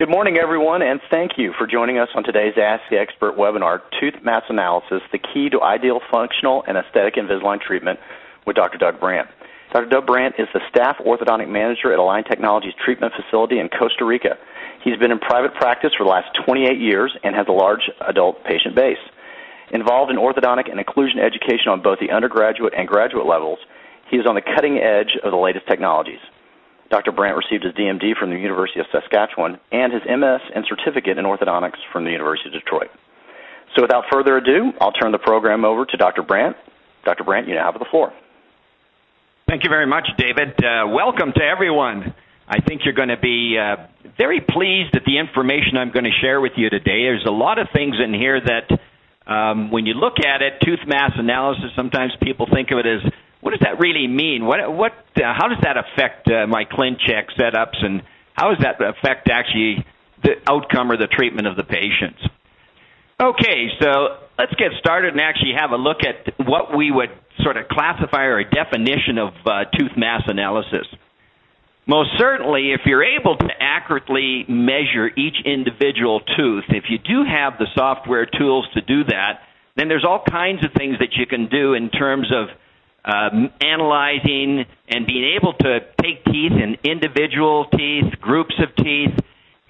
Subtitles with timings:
[0.00, 3.80] Good morning, everyone, and thank you for joining us on today's Ask the Expert webinar,
[3.98, 7.98] Tooth Mass Analysis, the Key to Ideal Functional and Aesthetic Invisalign Treatment
[8.46, 8.78] with Dr.
[8.78, 9.26] Doug Brandt.
[9.72, 9.86] Dr.
[9.86, 14.38] Doug Brandt is the staff orthodontic manager at Align Technologies Treatment Facility in Costa Rica.
[14.84, 18.44] He's been in private practice for the last 28 years and has a large adult
[18.44, 19.02] patient base.
[19.72, 23.58] Involved in orthodontic and occlusion education on both the undergraduate and graduate levels,
[24.12, 26.20] he is on the cutting edge of the latest technologies.
[26.90, 27.12] Dr.
[27.12, 31.24] Brandt received his DMD from the University of Saskatchewan and his MS and certificate in
[31.24, 32.88] orthodontics from the University of Detroit.
[33.76, 36.22] So without further ado, I'll turn the program over to Dr.
[36.22, 36.56] Brandt.
[37.04, 37.24] Dr.
[37.24, 38.12] Brandt, you now have the floor.
[39.46, 40.52] Thank you very much, David.
[40.62, 42.14] Uh, welcome to everyone.
[42.48, 46.18] I think you're going to be uh, very pleased at the information I'm going to
[46.22, 47.04] share with you today.
[47.04, 48.78] There's a lot of things in here that,
[49.30, 53.12] um, when you look at it, tooth mass analysis, sometimes people think of it as
[53.40, 54.44] what does that really mean?
[54.44, 58.02] What, what, uh, how does that affect uh, my ClinCheck setups, and
[58.34, 59.84] how does that affect actually
[60.22, 62.20] the outcome or the treatment of the patients?
[63.20, 67.10] Okay, so let's get started and actually have a look at what we would
[67.42, 70.86] sort of classify or a definition of uh, tooth mass analysis.
[71.86, 77.54] Most certainly, if you're able to accurately measure each individual tooth, if you do have
[77.58, 79.40] the software tools to do that,
[79.74, 82.48] then there's all kinds of things that you can do in terms of
[83.04, 89.18] um, analyzing and being able to take teeth in individual teeth, groups of teeth,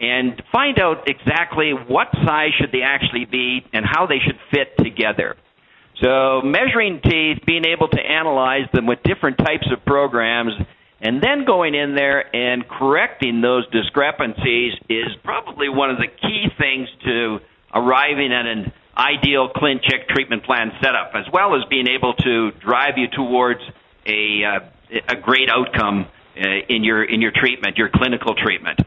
[0.01, 4.77] and find out exactly what size should they actually be and how they should fit
[4.83, 5.37] together.
[6.03, 10.53] So measuring teeth, being able to analyze them with different types of programs,
[11.01, 16.47] and then going in there and correcting those discrepancies is probably one of the key
[16.59, 17.39] things to
[17.75, 22.99] arriving at an ideal ClinCheck treatment plan setup, as well as being able to drive
[22.99, 23.61] you towards
[24.07, 28.81] a, uh, great outcome uh, in your in your treatment, your clinical treatment.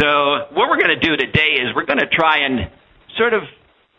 [0.00, 0.06] So
[0.52, 2.70] what we're going to do today is we're going to try and
[3.16, 3.42] sort of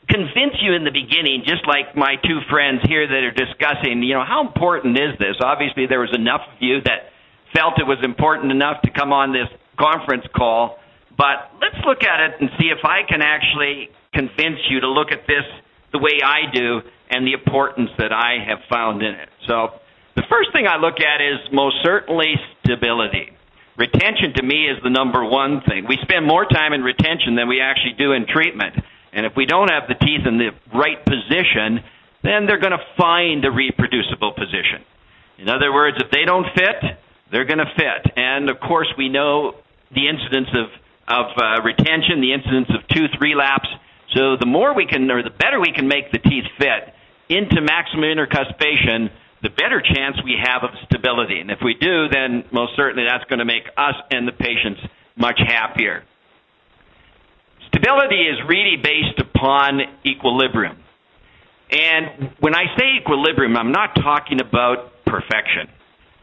[0.10, 4.14] convince you in the beginning, just like my two friends here that are discussing, you
[4.14, 5.36] know, how important is this?
[5.42, 7.12] Obviously, there was enough of you that
[7.56, 9.48] felt it was important enough to come on this
[9.80, 10.78] conference call.
[11.18, 15.12] But let's look at it and see if I can actually convince you to look
[15.12, 15.46] at this
[15.92, 19.30] the way I do and the importance that I have found in it.
[19.48, 19.70] So,
[20.16, 23.36] the first thing I look at is most certainly stability.
[23.78, 25.86] Retention to me is the number one thing.
[25.88, 28.76] We spend more time in retention than we actually do in treatment.
[29.12, 31.84] And if we don't have the teeth in the right position,
[32.24, 34.84] then they're going to find a reproducible position.
[35.38, 36.98] In other words, if they don't fit,
[37.32, 38.14] they're going to fit.
[38.16, 39.56] And of course, we know
[39.94, 40.68] the incidence of,
[41.08, 43.68] of uh, retention, the incidence of tooth relapse,
[44.16, 46.94] so the more we can, or the better we can make the teeth fit
[47.30, 49.10] into maximum intercuspation,
[49.42, 51.40] the better chance we have of stability.
[51.40, 54.82] And if we do, then most certainly that's going to make us and the patients
[55.16, 56.04] much happier.
[57.68, 60.78] Stability is really based upon equilibrium.
[61.72, 65.68] And when I say equilibrium, I'm not talking about perfection.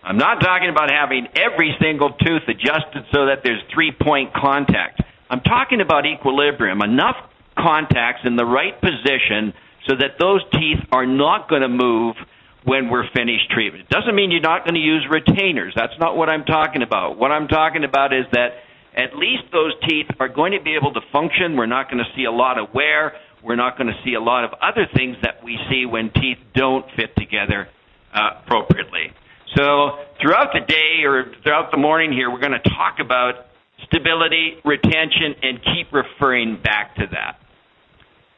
[0.05, 5.01] I'm not talking about having every single tooth adjusted so that there's three point contact.
[5.31, 7.17] I'm talking about equilibrium, enough
[7.57, 9.55] contacts in the right position
[9.87, 12.17] so that those teeth are not going to move
[12.65, 13.85] when we're finished treatment.
[13.85, 15.73] It doesn't mean you're not going to use retainers.
[15.75, 17.19] That's not what I'm talking about.
[17.19, 18.63] What I'm talking about is that
[18.95, 21.57] at least those teeth are going to be able to function.
[21.57, 23.15] We're not going to see a lot of wear.
[23.43, 26.39] We're not going to see a lot of other things that we see when teeth
[26.55, 27.69] don't fit together
[28.15, 29.13] uh, appropriately.
[29.57, 33.47] So throughout the day or throughout the morning here, we're going to talk about
[33.87, 37.39] stability, retention, and keep referring back to that.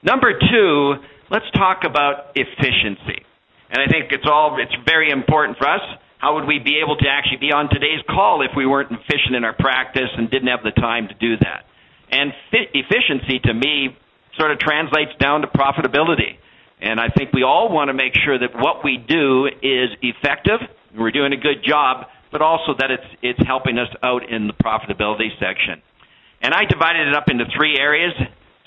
[0.03, 0.95] Number two,
[1.31, 3.25] let's talk about efficiency.
[3.71, 5.81] And I think it's all it's very important for us.
[6.19, 9.35] How would we be able to actually be on today's call if we weren't efficient
[9.37, 11.65] in our practice and didn't have the time to do that?
[12.11, 13.97] And fi- efficiency to me
[14.39, 16.39] sort of translates down to profitability.
[16.81, 20.61] And I think we all want to make sure that what we do is effective,
[20.97, 24.55] we're doing a good job, but also that it's it's helping us out in the
[24.55, 25.83] profitability section.
[26.43, 28.13] And I divided it up into three areas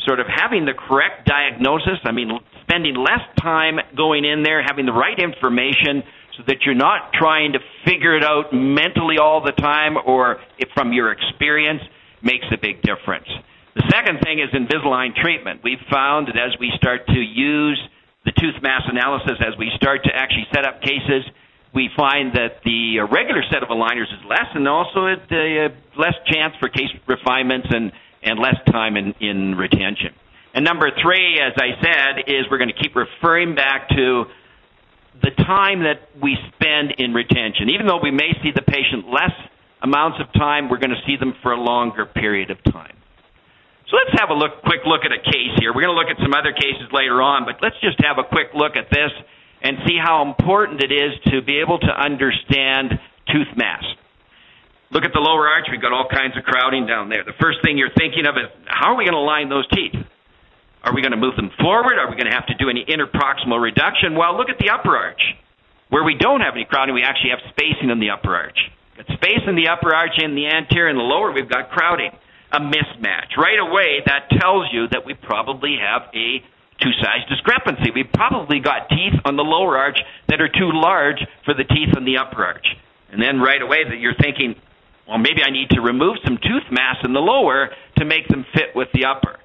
[0.08, 2.00] sort of having the correct diagnosis.
[2.06, 2.32] I mean,
[2.62, 6.04] spending less time going in there, having the right information
[6.38, 10.40] so that you're not trying to figure it out mentally all the time or
[10.74, 11.82] from your experience
[12.22, 13.28] makes a big difference.
[13.76, 15.62] The second thing is Invisalign treatment.
[15.64, 17.80] We've found that as we start to use
[18.26, 21.24] the tooth mass analysis, as we start to actually set up cases,
[21.74, 26.16] we find that the regular set of aligners is less, and also the uh, less
[26.26, 27.92] chance for case refinements and
[28.24, 30.12] and less time in, in retention.
[30.54, 34.26] And number three, as I said, is we're going to keep referring back to
[35.22, 37.70] the time that we spend in retention.
[37.70, 39.34] Even though we may see the patient less
[39.82, 42.98] amounts of time, we're going to see them for a longer period of time.
[43.90, 45.72] So let's have a look, quick look at a case here.
[45.74, 48.28] We're going to look at some other cases later on, but let's just have a
[48.28, 49.12] quick look at this
[49.68, 52.96] and see how important it is to be able to understand
[53.28, 53.84] tooth mass.
[54.96, 55.68] Look at the lower arch.
[55.70, 57.28] We've got all kinds of crowding down there.
[57.28, 60.00] The first thing you're thinking of is how are we going to line those teeth?
[60.88, 62.00] Are we going to move them forward?
[62.00, 64.16] Are we going to have to do any interproximal reduction?
[64.16, 65.20] Well, look at the upper arch.
[65.90, 68.56] Where we don't have any crowding, we actually have spacing in the upper arch.
[68.96, 72.16] Got space in the upper arch in the anterior and the lower, we've got crowding
[72.56, 73.36] a mismatch.
[73.36, 76.40] Right away, that tells you that we probably have a
[76.82, 77.92] tooth size discrepancy.
[77.94, 81.96] We've probably got teeth on the lower arch that are too large for the teeth
[81.96, 82.68] on the upper arch.
[83.12, 84.56] And then right away that you're thinking,
[85.08, 88.46] well, maybe I need to remove some tooth mass in the lower to make them
[88.54, 89.40] fit with the upper.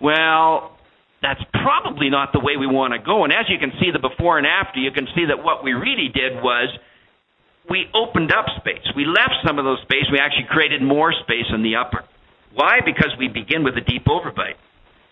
[0.00, 0.76] Well,
[1.22, 3.24] that's probably not the way we want to go.
[3.24, 5.72] And as you can see the before and after, you can see that what we
[5.72, 6.68] really did was
[7.68, 8.84] we opened up space.
[8.94, 10.04] We left some of those space.
[10.12, 12.04] We actually created more space in the upper.
[12.54, 12.80] Why?
[12.84, 14.60] Because we begin with a deep overbite.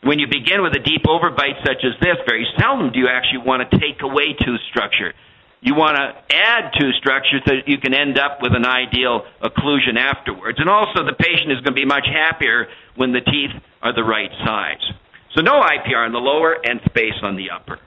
[0.05, 3.41] When you begin with a deep overbite such as this, very seldom do you actually
[3.41, 5.17] want to take away tooth structure.
[5.65, 9.25] You want to add tooth structure so that you can end up with an ideal
[9.41, 10.61] occlusion afterwards.
[10.61, 14.05] And also, the patient is going to be much happier when the teeth are the
[14.05, 14.85] right size.
[15.33, 17.81] So, no IPR on the lower and space on the upper.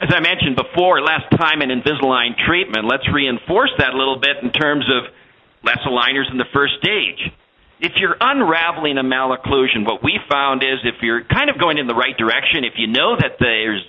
[0.00, 2.88] As I mentioned before, less time in Invisalign treatment.
[2.88, 5.12] Let's reinforce that a little bit in terms of
[5.64, 7.28] less aligners in the first stage
[7.80, 11.86] if you're unraveling a malocclusion, what we found is if you're kind of going in
[11.86, 13.84] the right direction, if you know that there's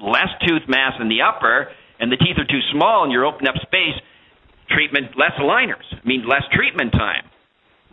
[0.00, 3.48] less tooth mass in the upper and the teeth are too small and you're opening
[3.48, 3.96] up space,
[4.68, 7.24] treatment, less aligners, means less treatment time.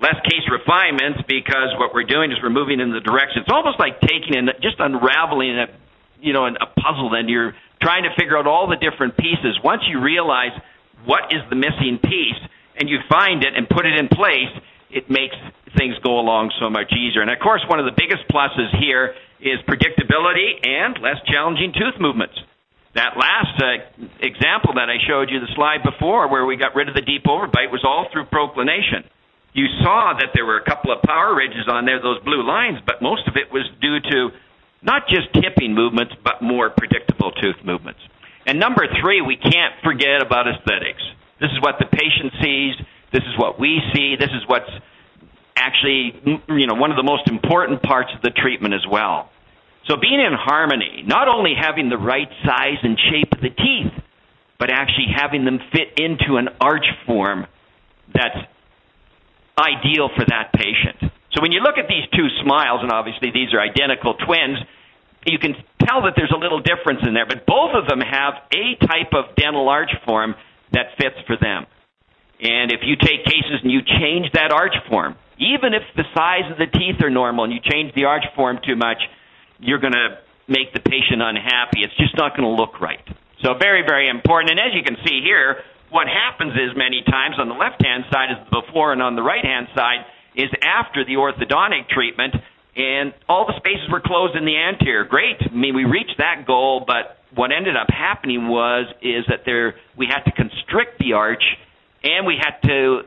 [0.01, 3.43] Less case refinements because what we're doing is we're moving in the direction.
[3.43, 5.67] It's almost like taking and just unraveling a,
[6.21, 9.59] you know, a puzzle and you're trying to figure out all the different pieces.
[9.63, 10.55] Once you realize
[11.05, 12.39] what is the missing piece
[12.79, 14.51] and you find it and put it in place,
[14.89, 15.35] it makes
[15.77, 17.21] things go along so much easier.
[17.21, 21.99] And of course, one of the biggest pluses here is predictability and less challenging tooth
[21.99, 22.35] movements.
[22.95, 23.85] That last uh,
[24.19, 27.25] example that I showed you, the slide before, where we got rid of the deep
[27.25, 29.05] overbite, was all through proclination.
[29.53, 32.79] You saw that there were a couple of power ridges on there, those blue lines,
[32.85, 34.29] but most of it was due to
[34.81, 37.99] not just tipping movements, but more predictable tooth movements.
[38.45, 41.03] And number three, we can't forget about aesthetics.
[41.39, 42.75] This is what the patient sees.
[43.11, 44.15] This is what we see.
[44.19, 44.69] This is what's
[45.55, 46.13] actually,
[46.47, 49.29] you know, one of the most important parts of the treatment as well.
[49.87, 53.93] So being in harmony, not only having the right size and shape of the teeth,
[54.59, 57.47] but actually having them fit into an arch form
[58.13, 58.37] that's
[59.57, 61.11] ideal for that patient.
[61.33, 64.57] So when you look at these two smiles, and obviously these are identical twins,
[65.25, 68.33] you can tell that there's a little difference in there, but both of them have
[68.53, 70.35] a type of dental arch form
[70.71, 71.65] that fits for them.
[72.39, 76.47] And if you take cases and you change that arch form, even if the size
[76.51, 78.99] of the teeth are normal and you change the arch form too much,
[79.59, 81.83] you're going to make the patient unhappy.
[81.83, 83.03] It's just not going to look right.
[83.43, 84.51] So very, very important.
[84.51, 88.03] And as you can see here, what happens is many times on the left hand
[88.11, 90.05] side is the before and on the right hand side
[90.35, 92.35] is after the orthodontic treatment
[92.75, 95.03] and all the spaces were closed in the anterior.
[95.03, 95.37] Great.
[95.41, 99.75] I mean we reached that goal, but what ended up happening was is that there
[99.97, 101.43] we had to constrict the arch
[102.03, 103.01] and we had to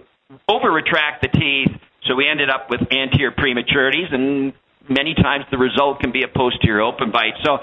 [0.49, 1.73] over retract the teeth,
[2.07, 4.53] so we ended up with anterior prematurities, and
[4.89, 7.35] many times the result can be a posterior open bite.
[7.45, 7.59] So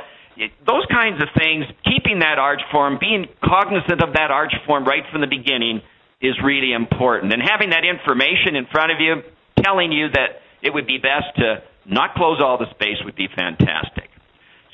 [0.65, 5.03] those kinds of things, keeping that arch form, being cognizant of that arch form right
[5.12, 5.81] from the beginning
[6.21, 7.33] is really important.
[7.33, 9.24] And having that information in front of you,
[9.62, 13.27] telling you that it would be best to not close all the space would be
[13.27, 14.09] fantastic.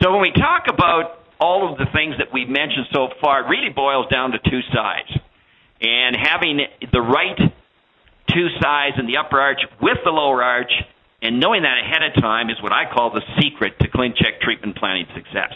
[0.01, 3.49] So when we talk about all of the things that we've mentioned so far, it
[3.49, 5.19] really boils down to tooth size
[5.81, 6.59] and having
[6.91, 7.37] the right
[8.29, 10.71] tooth size in the upper arch with the lower arch
[11.21, 14.77] and knowing that ahead of time is what I call the secret to ClinCheck treatment
[14.77, 15.53] planning success.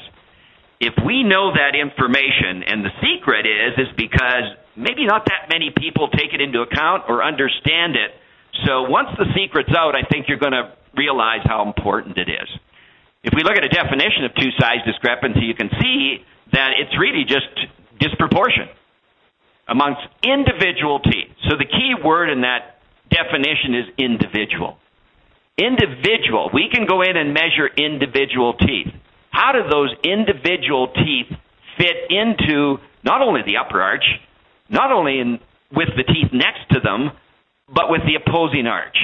[0.80, 5.72] If we know that information, and the secret is, is because maybe not that many
[5.76, 8.16] people take it into account or understand it.
[8.66, 12.48] So once the secret's out, I think you're going to realize how important it is.
[13.24, 16.24] If we look at a definition of tooth size discrepancy, you can see
[16.54, 17.52] that it's really just
[18.00, 18.70] disproportion
[19.70, 21.30] amongst individual teeth.
[21.48, 24.78] So the key word in that definition is individual.
[25.58, 26.50] Individual.
[26.54, 28.92] We can go in and measure individual teeth.
[29.30, 31.30] How do those individual teeth
[31.78, 34.06] fit into not only the upper arch,
[34.70, 35.40] not only in,
[35.72, 37.12] with the teeth next to them,
[37.74, 38.98] but with the opposing arch?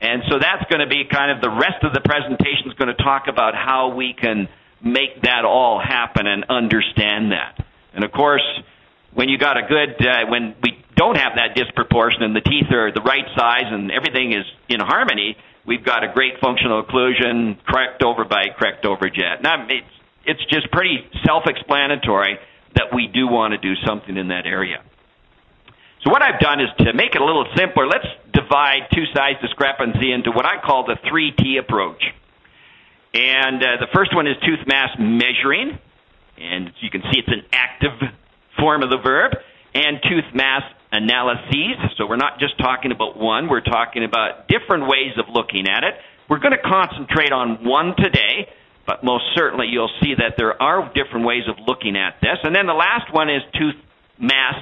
[0.00, 2.94] And so that's going to be kind of the rest of the presentation is going
[2.94, 4.48] to talk about how we can
[4.82, 7.62] make that all happen and understand that.
[7.92, 8.44] And of course,
[9.14, 12.70] when you got a good uh, when we don't have that disproportion and the teeth
[12.72, 15.36] are the right size and everything is in harmony,
[15.66, 19.42] we've got a great functional occlusion, correct over bite, correct over jet.
[19.42, 19.86] Now, it's,
[20.26, 22.38] it's just pretty self explanatory
[22.74, 24.82] that we do want to do something in that area.
[26.04, 29.34] So what I've done is to make it a little simpler, let's divide tooth size
[29.42, 32.02] discrepancy into what I call the 3T approach.
[33.12, 35.78] And uh, the first one is tooth mass measuring,
[36.38, 37.92] and you can see it's an active
[38.60, 39.32] form of the verb,
[39.74, 40.62] and tooth mass
[40.92, 41.78] analyses.
[41.96, 45.84] So we're not just talking about one, we're talking about different ways of looking at
[45.84, 45.94] it.
[46.28, 48.46] We're going to concentrate on one today,
[48.86, 52.38] but most certainly you'll see that there are different ways of looking at this.
[52.44, 53.74] And then the last one is tooth
[54.18, 54.54] mass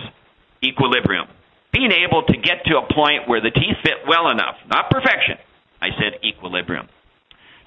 [0.65, 1.29] equilibrium.
[1.73, 5.37] Being able to get to a point where the teeth fit well enough, not perfection.
[5.81, 6.89] I said equilibrium.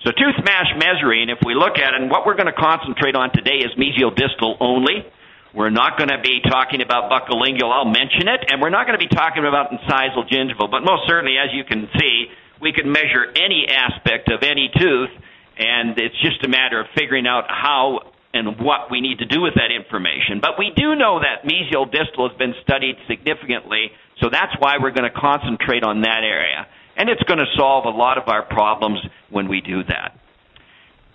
[0.04, 3.16] So tooth mass measuring, if we look at it, and what we're going to concentrate
[3.16, 5.06] on today is mesial distal only.
[5.53, 7.72] We're not going to be talking about buccolingual.
[7.72, 10.72] I'll mention it, and we're not going to be talking about incisal gingival.
[10.72, 12.27] But most certainly, as you can see,
[12.62, 15.10] we can measure any aspect of any tooth,
[15.58, 19.41] and it's just a matter of figuring out how and what we need to do
[19.41, 20.39] with that information.
[20.41, 23.91] But we do know that mesial distal has been studied significantly,
[24.22, 26.65] so that's why we're going to concentrate on that area.
[26.96, 30.17] And it's going to solve a lot of our problems when we do that.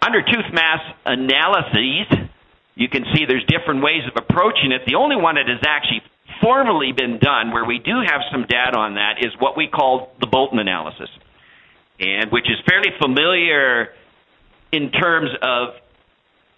[0.03, 2.29] Under tooth mass analyses,
[2.77, 4.83] you can see there's different ways of approaching it.
[4.87, 6.03] The only one that has actually
[6.41, 10.13] formally been done where we do have some data on that is what we call
[10.21, 11.09] the Bolton analysis.
[11.99, 13.89] And which is fairly familiar
[14.71, 15.81] in terms of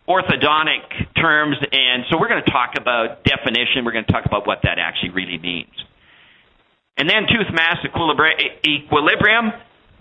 [0.08, 3.84] orthodontic terms, and so we're going to talk about definition.
[3.84, 5.74] We're going to talk about what that actually really means.
[6.96, 9.52] And then tooth mass equilibrium.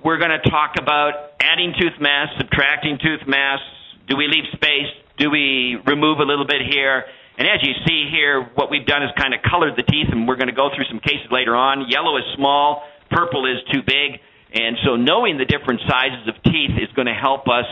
[0.04, 3.60] We're going to talk about adding tooth mass, subtracting tooth mass.
[4.08, 4.90] Do we leave space?
[5.18, 7.06] Do we remove a little bit here?
[7.38, 10.28] And as you see here, what we've done is kind of colored the teeth, and
[10.28, 11.90] we're going to go through some cases later on.
[11.90, 14.22] Yellow is small, purple is too big.
[14.54, 17.66] And so knowing the different sizes of teeth is going to help us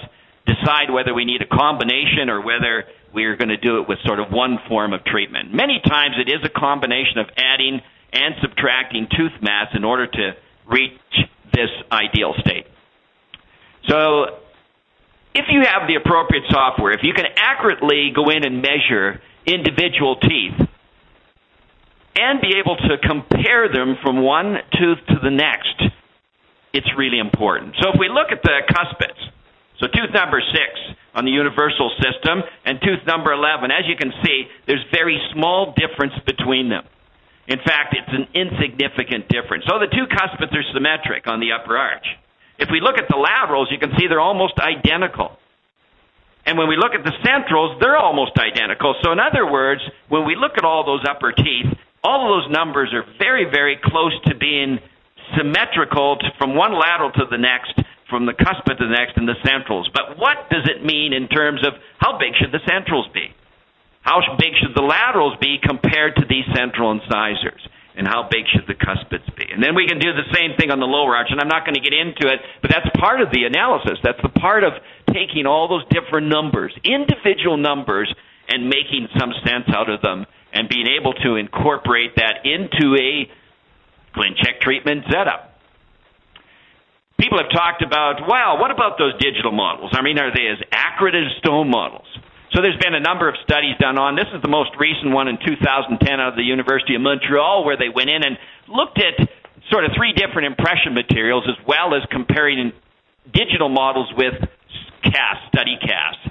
[0.46, 4.20] decide whether we need a combination or whether we're going to do it with sort
[4.20, 5.54] of one form of treatment.
[5.54, 7.82] Many times it is a combination of adding
[8.14, 10.32] and subtracting tooth mass in order to
[10.68, 11.00] reach
[11.54, 12.66] this ideal state.
[13.88, 14.45] So,
[15.36, 20.16] if you have the appropriate software, if you can accurately go in and measure individual
[20.16, 20.56] teeth
[22.16, 25.76] and be able to compare them from one tooth to the next,
[26.72, 27.76] it's really important.
[27.84, 29.20] So, if we look at the cuspids,
[29.80, 30.72] so tooth number six
[31.14, 35.76] on the universal system and tooth number 11, as you can see, there's very small
[35.76, 36.88] difference between them.
[37.48, 39.66] In fact, it's an insignificant difference.
[39.68, 42.08] So the two cuspids are symmetric on the upper arch.
[42.58, 45.38] If we look at the laterals, you can see they're almost identical.
[46.46, 48.96] And when we look at the centrals, they're almost identical.
[49.04, 52.52] So in other words, when we look at all those upper teeth, all of those
[52.54, 54.78] numbers are very, very close to being
[55.36, 57.74] symmetrical to, from one lateral to the next
[58.10, 59.90] from the cuspid to the next in the centrals.
[59.94, 63.34] But what does it mean in terms of how big should the centrals be?
[64.02, 67.62] How big should the laterals be compared to these central incisors?
[67.96, 69.48] And how big should the cuspids be?
[69.48, 71.64] And then we can do the same thing on the lower arch, and I'm not
[71.64, 74.00] going to get into it, but that's part of the analysis.
[74.04, 74.74] That's the part of
[75.14, 78.14] taking all those different numbers, individual numbers,
[78.50, 83.32] and making some sense out of them, and being able to incorporate that into a
[84.12, 85.56] ClinCheck treatment setup
[87.20, 89.92] people have talked about, wow, what about those digital models?
[89.94, 92.08] I mean, are they as accurate as stone models?
[92.56, 94.16] So there's been a number of studies done on.
[94.16, 97.76] This is the most recent one in 2010 out of the University of Montreal, where
[97.76, 98.40] they went in and
[98.72, 99.28] looked at
[99.70, 102.72] sort of three different impression materials, as well as comparing
[103.28, 104.40] digital models with
[105.04, 106.24] cast study casts,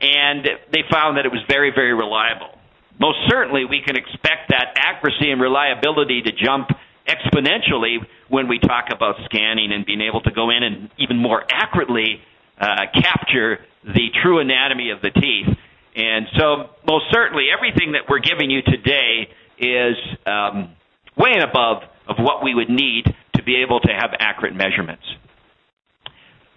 [0.00, 2.56] and they found that it was very, very reliable.
[2.98, 6.72] Most certainly, we can expect that accuracy and reliability to jump
[7.04, 8.00] exponentially
[8.32, 12.24] when we talk about scanning and being able to go in and even more accurately
[12.58, 15.52] uh, capture the true anatomy of the teeth.
[15.96, 20.76] And so, most certainly, everything that we're giving you today is um,
[21.16, 25.04] way and above of what we would need to be able to have accurate measurements.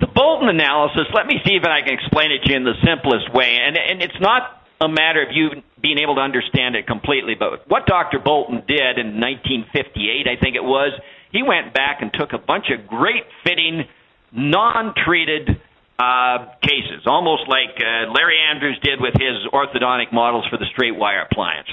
[0.01, 2.75] The Bolton analysis, let me see if I can explain it to you in the
[2.83, 3.59] simplest way.
[3.63, 5.49] And, and it's not a matter of you
[5.81, 7.35] being able to understand it completely.
[7.35, 8.19] But what Dr.
[8.19, 10.93] Bolton did in 1958, I think it was,
[11.31, 13.83] he went back and took a bunch of great fitting,
[14.31, 15.61] non treated
[15.99, 20.95] uh, cases, almost like uh, Larry Andrews did with his orthodontic models for the straight
[20.95, 21.67] wire appliance.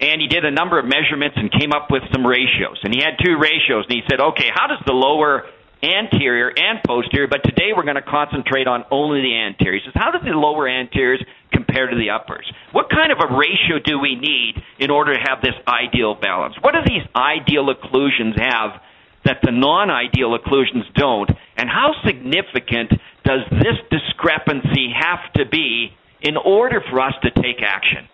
[0.00, 2.80] And he did a number of measurements and came up with some ratios.
[2.82, 5.44] And he had two ratios, and he said, okay, how does the lower
[5.82, 9.82] anterior and posterior, but today we're going to concentrate on only the anteriors.
[9.84, 12.50] So how does the lower anteriors compare to the uppers?
[12.72, 16.54] What kind of a ratio do we need in order to have this ideal balance?
[16.60, 18.80] What do these ideal occlusions have
[19.24, 21.30] that the non-ideal occlusions don't?
[21.56, 22.92] And how significant
[23.24, 28.08] does this discrepancy have to be in order for us to take action?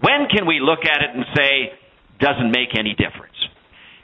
[0.00, 1.72] When can we look at it and say,
[2.18, 3.36] doesn't make any difference?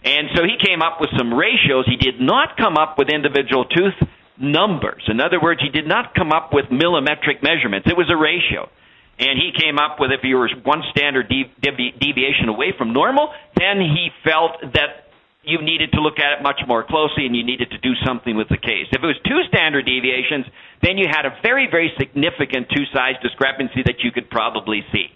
[0.04, 1.86] And so he came up with some ratios.
[1.86, 3.94] He did not come up with individual tooth
[4.38, 5.02] numbers.
[5.08, 7.88] In other words, he did not come up with millimetric measurements.
[7.90, 8.70] It was a ratio.
[9.18, 13.80] And he came up with if you were one standard deviation away from normal, then
[13.80, 15.07] he felt that
[15.48, 18.36] you needed to look at it much more closely and you needed to do something
[18.36, 18.86] with the case.
[18.92, 20.44] If it was two standard deviations,
[20.82, 25.06] then you had a very, very significant tooth size discrepancy that you could probably see.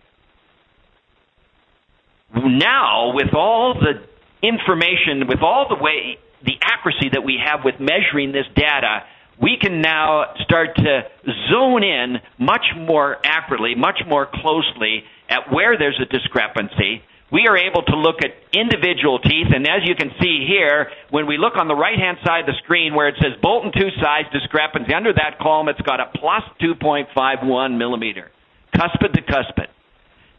[2.35, 4.03] Now, with all the
[4.43, 9.05] information, with all the way, the accuracy that we have with measuring this data,
[9.41, 11.03] we can now start to
[11.51, 17.03] zone in much more accurately, much more closely at where there's a discrepancy.
[17.33, 21.27] We are able to look at individual teeth, and as you can see here, when
[21.27, 23.95] we look on the right hand side of the screen where it says Bolton tooth
[24.03, 28.31] size discrepancy, under that column it's got a plus 2.51 millimeter,
[28.77, 29.69] cuspid to cuspid.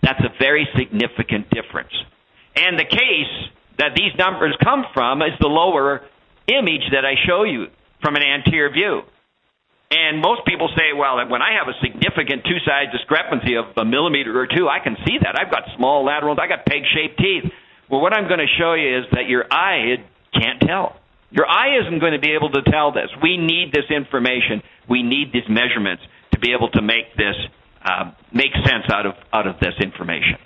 [0.03, 1.93] That's a very significant difference.
[2.55, 6.01] And the case that these numbers come from is the lower
[6.47, 7.67] image that I show you
[8.03, 9.01] from an anterior view.
[9.93, 13.85] And most people say, well, when I have a significant tooth size discrepancy of a
[13.85, 15.37] millimeter or two, I can see that.
[15.37, 17.51] I've got small laterals, I got peg shaped teeth.
[17.89, 20.01] Well, what I'm going to show you is that your eye
[20.33, 20.97] can't tell.
[21.29, 23.09] Your eye isn't going to be able to tell this.
[23.21, 24.63] We need this information.
[24.89, 27.35] We need these measurements to be able to make this
[27.85, 30.37] uh, make sense out of out of this information.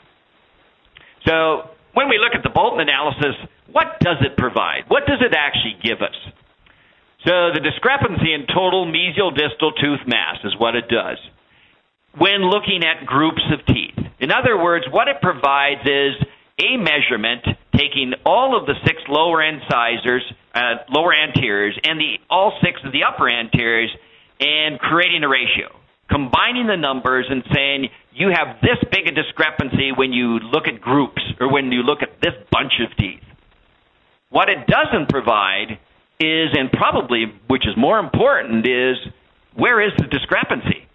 [1.26, 3.36] So when we look at the Bolton analysis,
[3.72, 4.84] what does it provide?
[4.88, 6.16] What does it actually give us?
[7.26, 11.18] So the discrepancy in total mesial distal tooth mass is what it does
[12.18, 13.98] when looking at groups of teeth.
[14.20, 16.16] In other words, what it provides is
[16.60, 17.46] a measurement
[17.76, 20.24] taking all of the six lower incisors,
[20.56, 23.90] uh, lower anteriors, and the all six of the upper anteriors,
[24.40, 25.70] and creating a ratio,
[26.10, 30.82] combining the numbers and saying you have this big a discrepancy when you look at
[30.82, 33.22] groups or when you look at this bunch of teeth.
[34.30, 35.78] What it doesn't provide
[36.20, 38.98] is, and probably which is more important, is
[39.56, 40.88] where is the discrepancy?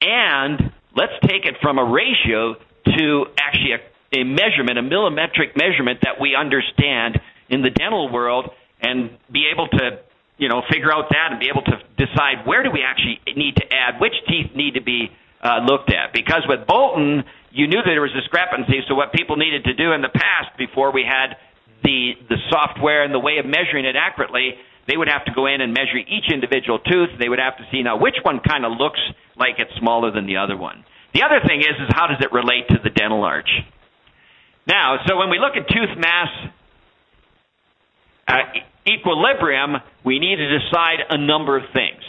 [0.00, 2.54] And let's take it from a ratio
[2.86, 8.50] to actually a, a measurement, a millimetric measurement that we understand in the dental world
[8.80, 10.00] and be able to
[10.38, 13.56] you know figure out that and be able to decide where do we actually need
[13.56, 15.10] to add which teeth need to be
[15.42, 19.36] uh, looked at because with Bolton you knew that there was discrepancy so what people
[19.36, 21.36] needed to do in the past before we had
[21.82, 24.54] the the software and the way of measuring it accurately,
[24.88, 27.10] they would have to go in and measure each individual tooth.
[27.18, 29.00] They would have to see now which one kind of looks
[29.36, 30.84] like it's smaller than the other one.
[31.14, 33.50] The other thing is is how does it relate to the dental arch?
[34.66, 36.28] Now, so when we look at tooth mass
[38.28, 38.34] uh,
[38.86, 42.02] equilibrium, we need to decide a number of things.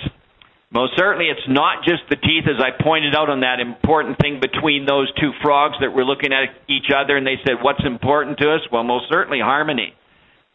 [0.71, 4.39] Most certainly, it's not just the teeth, as I pointed out on that important thing
[4.39, 8.38] between those two frogs that were looking at each other and they said, What's important
[8.39, 8.62] to us?
[8.71, 9.93] Well, most certainly harmony.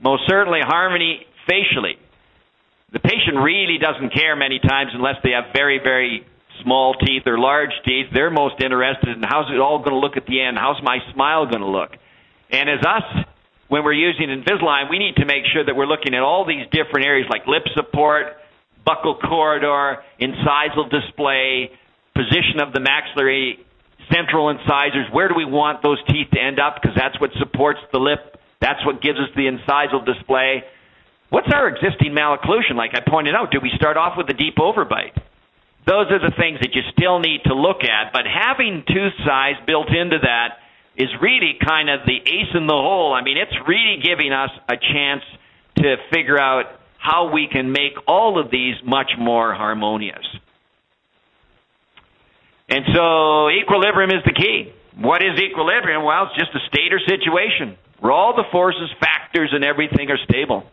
[0.00, 1.96] Most certainly harmony facially.
[2.92, 6.24] The patient really doesn't care many times unless they have very, very
[6.62, 8.06] small teeth or large teeth.
[8.14, 10.56] They're most interested in how's it all going to look at the end?
[10.56, 11.90] How's my smile going to look?
[12.50, 13.26] And as us,
[13.68, 16.64] when we're using Invisalign, we need to make sure that we're looking at all these
[16.70, 18.36] different areas like lip support,
[18.86, 21.70] buccal corridor, incisal display,
[22.14, 23.58] position of the maxillary,
[24.12, 25.06] central incisors.
[25.12, 26.80] Where do we want those teeth to end up?
[26.80, 28.38] Because that's what supports the lip.
[28.60, 30.64] That's what gives us the incisal display.
[31.28, 32.76] What's our existing malocclusion?
[32.76, 35.18] Like I pointed out, do we start off with a deep overbite?
[35.86, 39.54] Those are the things that you still need to look at, but having tooth size
[39.66, 40.58] built into that
[40.96, 43.12] is really kind of the ace in the hole.
[43.12, 45.22] I mean, it's really giving us a chance
[45.76, 50.26] to figure out how we can make all of these much more harmonious.
[52.68, 54.72] And so equilibrium is the key.
[54.98, 56.02] What is equilibrium?
[56.02, 60.18] Well, it's just a state or situation where all the forces, factors, and everything are
[60.28, 60.64] stable.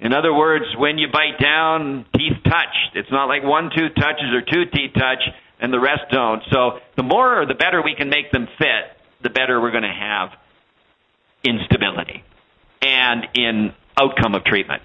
[0.00, 2.74] In other words, when you bite down, teeth touch.
[2.94, 5.22] It's not like one tooth touches or two teeth touch
[5.60, 6.42] and the rest don't.
[6.50, 9.84] So the more or the better we can make them fit, the better we're going
[9.84, 10.30] to have
[11.44, 12.24] in stability
[12.80, 14.82] and in outcome of treatment.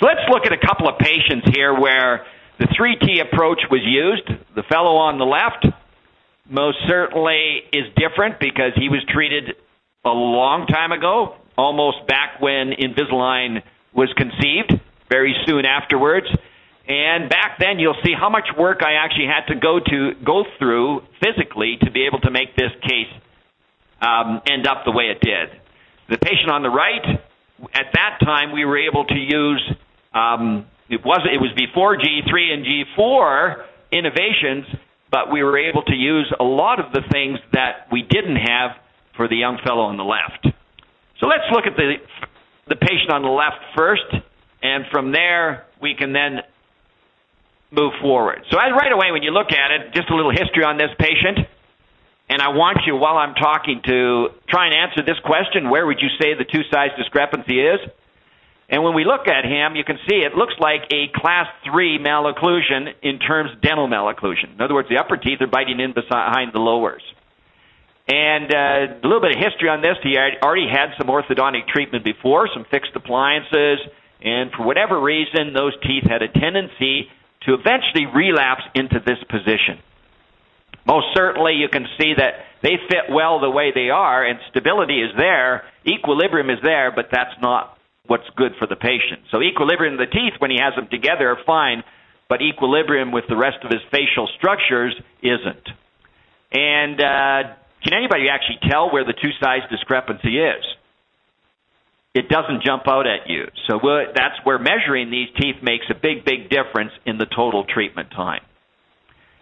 [0.00, 2.24] So let's look at a couple of patients here where
[2.58, 4.26] the 3T approach was used.
[4.56, 5.66] The fellow on the left
[6.48, 9.56] most certainly is different because he was treated
[10.02, 16.28] a long time ago, almost back when Invisalign was conceived, very soon afterwards.
[16.88, 20.44] And back then, you'll see how much work I actually had to go to go
[20.58, 23.12] through physically to be able to make this case
[24.00, 25.60] um, end up the way it did.
[26.08, 27.20] The patient on the right,
[27.74, 29.62] at that time, we were able to use
[30.12, 34.66] um, it was it was before G3 and G4 innovations,
[35.10, 38.72] but we were able to use a lot of the things that we didn't have
[39.16, 40.46] for the young fellow on the left.
[41.20, 41.94] So let's look at the
[42.68, 44.06] the patient on the left first,
[44.62, 46.40] and from there we can then
[47.70, 48.42] move forward.
[48.50, 51.46] So right away, when you look at it, just a little history on this patient.
[52.28, 55.98] And I want you, while I'm talking, to try and answer this question where would
[56.00, 57.80] you say the tooth size discrepancy is?
[58.70, 61.98] And when we look at him, you can see it looks like a class 3
[61.98, 64.54] malocclusion in terms of dental malocclusion.
[64.54, 67.02] In other words, the upper teeth are biting in behind the lowers.
[68.06, 69.98] And uh, a little bit of history on this.
[70.02, 73.78] He had already had some orthodontic treatment before, some fixed appliances,
[74.22, 77.08] and for whatever reason, those teeth had a tendency
[77.46, 79.78] to eventually relapse into this position.
[80.86, 85.02] Most certainly, you can see that they fit well the way they are, and stability
[85.02, 87.78] is there, equilibrium is there, but that's not
[88.10, 89.22] what's good for the patient.
[89.30, 91.84] So, equilibrium of the teeth, when he has them together, are fine,
[92.28, 95.66] but equilibrium with the rest of his facial structures isn't.
[96.50, 97.54] And uh,
[97.86, 100.64] can anybody actually tell where the tooth size discrepancy is?
[102.14, 103.46] it doesn't jump out at you.
[103.68, 103.78] So
[104.14, 108.42] that's where measuring these teeth makes a big, big difference in the total treatment time.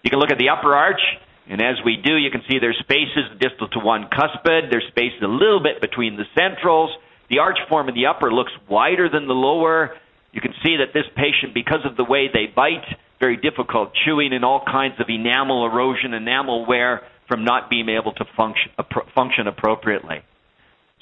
[0.03, 1.01] You can look at the upper arch,
[1.49, 4.71] and as we do, you can see there's spaces distal to one cuspid.
[4.71, 6.91] There's spaces a little bit between the centrals.
[7.29, 9.95] The arch form of the upper looks wider than the lower.
[10.33, 12.85] You can see that this patient, because of the way they bite,
[13.21, 18.13] very difficult chewing and all kinds of enamel erosion, enamel wear from not being able
[18.13, 18.73] to function,
[19.15, 20.23] function appropriately.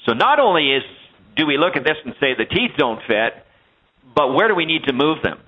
[0.05, 0.83] So not only is
[1.35, 3.45] do we look at this and say the teeth don't fit,
[4.15, 5.39] but where do we need to move them?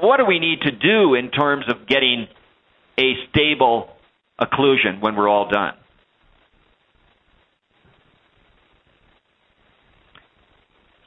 [0.00, 2.28] What do we need to do in terms of getting
[2.98, 3.90] a stable
[4.40, 5.74] occlusion when we're all done?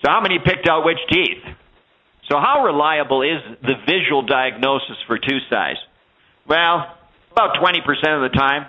[0.01, 1.43] So, how many picked out which teeth?
[2.29, 5.77] So, how reliable is the visual diagnosis for tooth size?
[6.47, 6.97] Well,
[7.31, 8.65] about 20% of the time.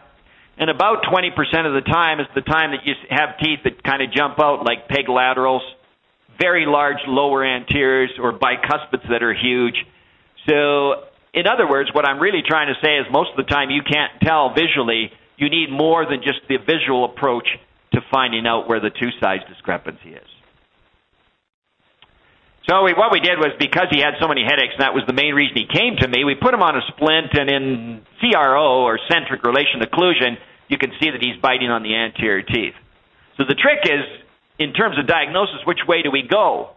[0.59, 1.31] And about 20%
[1.66, 4.64] of the time is the time that you have teeth that kind of jump out
[4.64, 5.62] like peg laterals,
[6.38, 9.75] very large lower anteriors, or bicuspids that are huge.
[10.47, 13.71] So, in other words, what I'm really trying to say is most of the time
[13.71, 15.11] you can't tell visually.
[15.38, 17.49] You need more than just the visual approach
[17.95, 20.32] to finding out where the tooth size discrepancy is.
[22.68, 25.03] So we, what we did was because he had so many headaches, and that was
[25.07, 26.22] the main reason he came to me.
[26.22, 30.94] We put him on a splint, and in CRO or centric relation occlusion, you can
[31.03, 32.79] see that he's biting on the anterior teeth.
[33.37, 34.07] So the trick is,
[34.59, 36.70] in terms of diagnosis, which way do we go?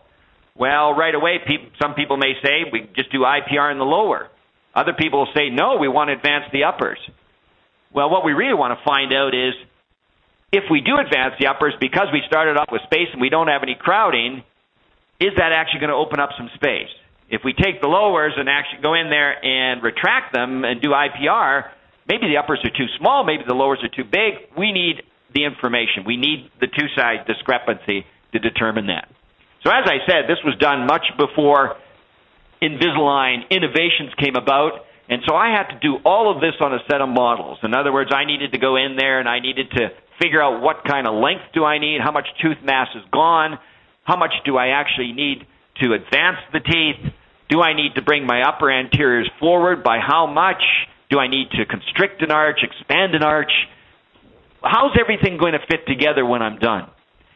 [0.58, 1.38] Well, right away,
[1.80, 4.30] some people may say we just do IPR in the lower.
[4.74, 6.98] Other people will say no, we want to advance the uppers.
[7.94, 9.54] Well, what we really want to find out is
[10.52, 13.48] if we do advance the uppers because we started off with space and we don't
[13.48, 14.44] have any crowding
[15.20, 16.92] is that actually going to open up some space?
[17.30, 20.90] If we take the lowers and actually go in there and retract them and do
[20.90, 21.70] IPR,
[22.08, 24.54] maybe the uppers are too small, maybe the lowers are too big.
[24.58, 25.02] We need
[25.34, 26.06] the information.
[26.06, 29.10] We need the tooth size discrepancy to determine that.
[29.66, 31.78] So, as I said, this was done much before
[32.62, 34.86] Invisalign innovations came about.
[35.08, 37.60] And so I had to do all of this on a set of models.
[37.64, 40.62] In other words, I needed to go in there and I needed to figure out
[40.62, 43.60] what kind of length do I need, how much tooth mass is gone,
[44.06, 45.46] how much do I actually need
[45.82, 47.12] to advance the teeth?
[47.50, 49.84] Do I need to bring my upper anteriors forward?
[49.84, 50.62] By how much?
[51.10, 53.52] Do I need to constrict an arch, expand an arch?
[54.64, 56.90] How's everything going to fit together when I'm done?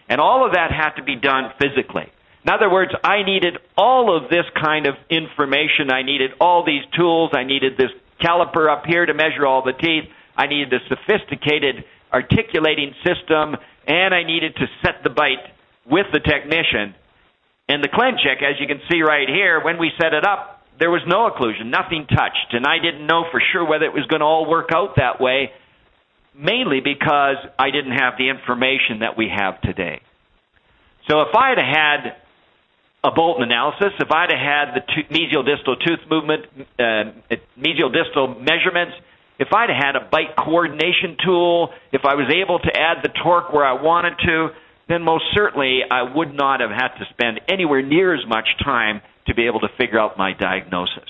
[0.07, 2.09] And all of that had to be done physically.
[2.43, 5.91] In other words, I needed all of this kind of information.
[5.91, 7.31] I needed all these tools.
[7.33, 10.05] I needed this caliper up here to measure all the teeth.
[10.35, 13.55] I needed a sophisticated articulating system,
[13.87, 15.45] and I needed to set the bite
[15.89, 16.95] with the technician.
[17.67, 20.89] And the ClinCheck, as you can see right here, when we set it up, there
[20.89, 22.53] was no occlusion, nothing touched.
[22.53, 25.19] And I didn't know for sure whether it was going to all work out that
[25.19, 25.51] way,
[26.33, 30.01] mainly because I didn't have the information that we have today.
[31.09, 32.15] So if I had had
[33.03, 36.45] a Bolton analysis, if I'd had the to- mesial distal tooth movement,
[36.79, 37.11] uh,
[37.57, 38.95] mesial distal measurements,
[39.39, 43.53] if I'd had a bite coordination tool, if I was able to add the torque
[43.53, 44.49] where I wanted to,
[44.89, 49.01] then most certainly I would not have had to spend anywhere near as much time
[49.27, 51.07] to be able to figure out my diagnosis.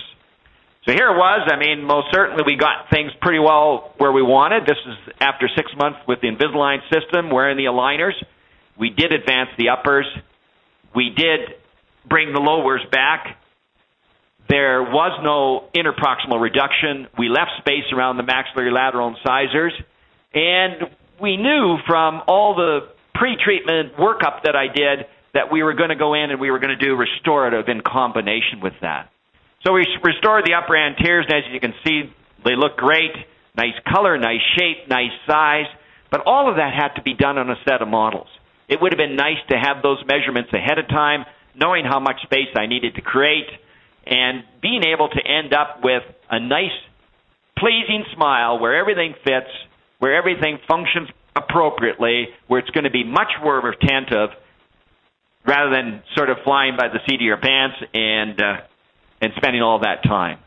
[0.86, 1.48] So here it was.
[1.50, 4.64] I mean, most certainly we got things pretty well where we wanted.
[4.64, 8.14] This is after six months with the Invisalign system, wearing the aligners.
[8.78, 10.06] We did advance the uppers.
[10.94, 11.40] We did
[12.08, 13.36] bring the lowers back.
[14.48, 17.08] There was no interproximal reduction.
[17.18, 19.72] We left space around the maxillary lateral incisors.
[20.34, 20.90] And
[21.20, 22.88] we knew from all the
[23.20, 25.04] pre-treatment workup that I did
[25.34, 27.82] that we were going to go in and we were going to do restorative in
[27.84, 29.12] combination with that.
[29.64, 32.08] So we restored the upper anteriors, and as you can see,
[32.44, 33.12] they look great.
[33.54, 35.68] Nice color, nice shape, nice size.
[36.10, 38.28] But all of that had to be done on a set of models.
[38.68, 42.22] It would have been nice to have those measurements ahead of time, knowing how much
[42.22, 43.50] space I needed to create,
[44.06, 46.74] and being able to end up with a nice,
[47.58, 49.52] pleasing smile where everything fits,
[49.98, 54.30] where everything functions appropriately, where it's going to be much more retentive
[55.46, 58.56] rather than sort of flying by the seat of your pants and uh,
[59.20, 60.38] and spending all that time.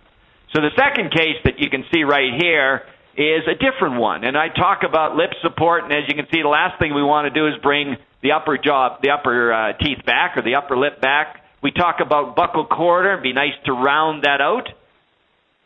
[0.56, 2.84] So the second case that you can see right here
[3.16, 5.84] is a different one, and I talk about lip support.
[5.84, 8.32] And as you can see, the last thing we want to do is bring the
[8.32, 11.44] upper jaw, the upper uh, teeth back, or the upper lip back.
[11.62, 13.14] We talk about buccal corridor.
[13.14, 14.68] It'd be nice to round that out.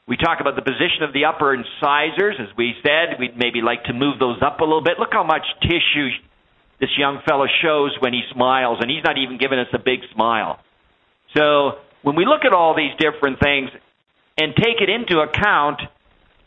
[0.07, 2.39] We talk about the position of the upper incisors.
[2.39, 4.99] As we said, we'd maybe like to move those up a little bit.
[4.99, 6.09] Look how much tissue
[6.79, 9.99] this young fellow shows when he smiles, and he's not even giving us a big
[10.13, 10.59] smile.
[11.35, 13.69] So when we look at all these different things
[14.37, 15.81] and take it into account,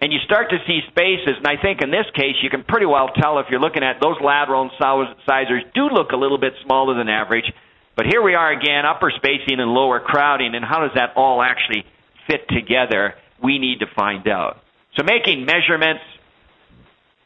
[0.01, 2.87] and you start to see spaces, and I think in this case you can pretty
[2.87, 6.97] well tell if you're looking at those lateral incisors do look a little bit smaller
[6.97, 7.53] than average.
[7.95, 11.43] But here we are again, upper spacing and lower crowding, and how does that all
[11.43, 11.85] actually
[12.27, 13.15] fit together?
[13.43, 14.59] We need to find out.
[14.97, 16.03] So making measurements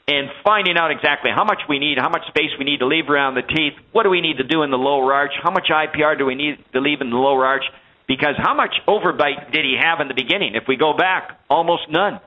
[0.06, 3.08] and finding out exactly how much we need, how much space we need to leave
[3.08, 5.68] around the teeth, what do we need to do in the lower arch, how much
[5.70, 7.64] IPR do we need to leave in the lower arch,
[8.06, 10.54] because how much overbite did he have in the beginning?
[10.54, 12.20] If we go back, almost none.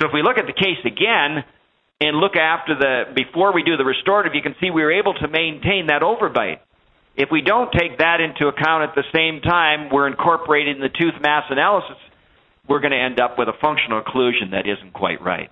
[0.00, 1.44] So if we look at the case again
[2.00, 5.12] and look after the before we do the restorative, you can see we were able
[5.14, 6.58] to maintain that overbite.
[7.16, 11.20] If we don't take that into account at the same time, we're incorporating the tooth
[11.20, 11.98] mass analysis,
[12.68, 15.50] we're going to end up with a functional occlusion that isn't quite right.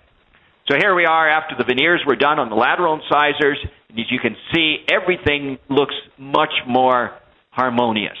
[0.67, 3.57] So here we are after the veneers were done on the lateral incisors.
[3.89, 7.11] And as you can see, everything looks much more
[7.49, 8.17] harmonious.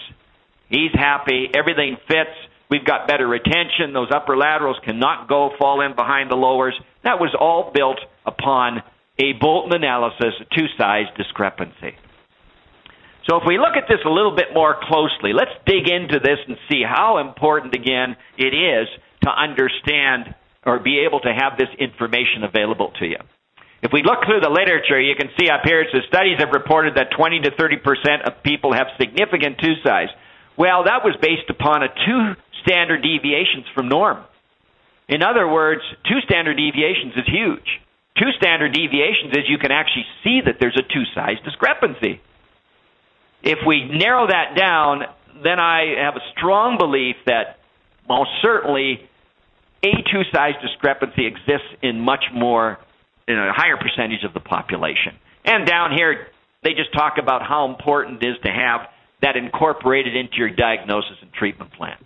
[0.69, 1.47] He's happy.
[1.55, 2.35] Everything fits.
[2.69, 3.93] We've got better retention.
[3.93, 6.73] Those upper laterals cannot go fall in behind the lowers.
[7.03, 8.81] That was all built upon
[9.19, 11.95] a Bolton analysis, a tooth size discrepancy.
[13.29, 16.39] So if we look at this a little bit more closely, let's dig into this
[16.47, 18.87] and see how important, again, it is
[19.23, 20.33] to understand
[20.65, 23.21] or be able to have this information available to you.
[23.81, 26.53] If we look through the literature, you can see up here it says studies have
[26.53, 30.09] reported that 20 to 30 percent of people have significant tooth size.
[30.57, 34.21] Well, that was based upon a two standard deviations from norm.
[35.09, 37.81] In other words, two standard deviations is huge.
[38.21, 42.21] Two standard deviations is you can actually see that there's a tooth size discrepancy.
[43.43, 45.03] If we narrow that down,
[45.43, 47.57] then I have a strong belief that
[48.07, 49.09] most certainly
[49.83, 52.77] a tooth size discrepancy exists in much more,
[53.27, 55.17] in a higher percentage of the population.
[55.45, 56.27] And down here,
[56.63, 58.81] they just talk about how important it is to have
[59.21, 61.97] that incorporated into your diagnosis and treatment plan.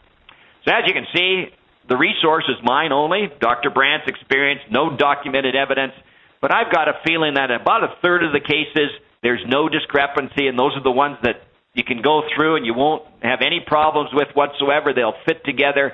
[0.65, 1.45] So as you can see,
[1.87, 3.69] the resource is mine only, Dr.
[3.69, 5.93] Brandt's experience, no documented evidence,
[6.41, 8.89] but I've got a feeling that about a third of the cases,
[9.25, 11.41] there's no discrepancy, and those are the ones that
[11.73, 14.93] you can go through and you won't have any problems with whatsoever.
[14.93, 15.93] They'll fit together.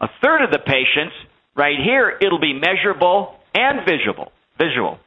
[0.00, 1.14] A third of the patients,
[1.54, 4.32] right here, it'll be measurable and visual.
[4.58, 4.98] Visual.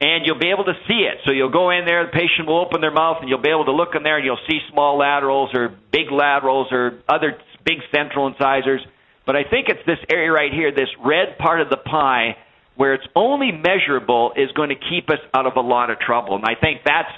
[0.00, 1.20] And you'll be able to see it.
[1.26, 3.66] So you'll go in there, the patient will open their mouth, and you'll be able
[3.66, 7.84] to look in there, and you'll see small laterals or big laterals or other big
[7.92, 8.80] central incisors.
[9.26, 12.36] But I think it's this area right here, this red part of the pie,
[12.76, 16.36] where it's only measurable, is going to keep us out of a lot of trouble.
[16.36, 17.10] And I think that's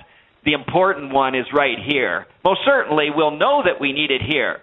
[0.45, 2.27] the important one is right here.
[2.45, 4.61] Most certainly, we'll know that we need it here.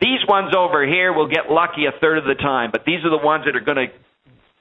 [0.00, 3.10] These ones over here will get lucky a third of the time, but these are
[3.10, 3.94] the ones that are going to,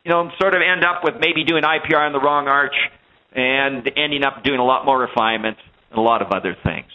[0.06, 2.75] you know, sort of end up with maybe doing IPR on the wrong arch
[3.34, 6.88] and ending up doing a lot more refinements and a lot of other things.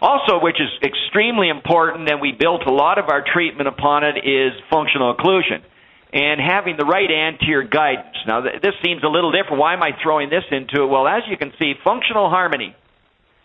[0.00, 4.18] Also, which is extremely important, and we built a lot of our treatment upon it,
[4.18, 5.60] is functional occlusion
[6.12, 8.16] and having the right anterior guidance.
[8.26, 9.58] Now, this seems a little different.
[9.58, 10.86] Why am I throwing this into it?
[10.86, 12.74] Well, as you can see, functional harmony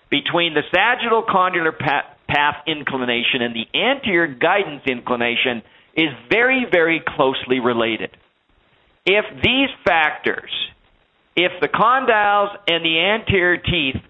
[0.10, 5.62] between the sagittal condylar path inclination and the anterior guidance inclination
[5.96, 8.10] is very, very closely related.
[9.06, 10.50] If these factors,
[11.36, 14.02] if the condyles and the anterior teeth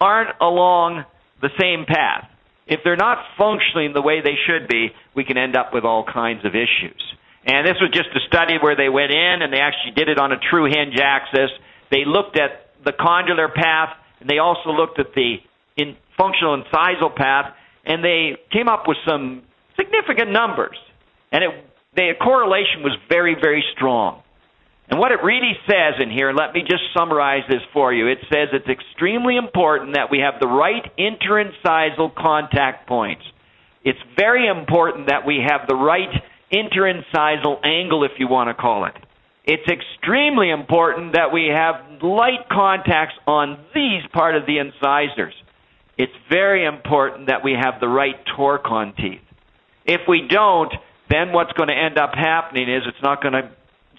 [0.00, 1.04] aren't along
[1.40, 2.28] the same path,
[2.66, 6.04] if they're not functioning the way they should be, we can end up with all
[6.04, 7.02] kinds of issues.
[7.46, 10.18] And this was just a study where they went in and they actually did it
[10.18, 11.50] on a true hinge axis.
[11.90, 15.36] They looked at the condylar path and they also looked at the
[15.76, 17.52] in functional incisal path,
[17.84, 19.42] and they came up with some
[19.76, 20.76] significant numbers.
[21.32, 21.50] And it,
[21.96, 24.22] the correlation was very, very strong.
[24.88, 28.06] And what it really says in here, let me just summarize this for you.
[28.06, 33.22] It says it's extremely important that we have the right interincisal contact points.
[33.82, 36.22] It's very important that we have the right
[36.54, 38.94] interincisal angle, if you want to call it.
[39.44, 45.34] It's extremely important that we have light contacts on these part of the incisors.
[45.98, 49.20] It's very important that we have the right torque on teeth.
[49.84, 50.72] If we don't,
[51.10, 53.50] then what's going to end up happening is it's not going to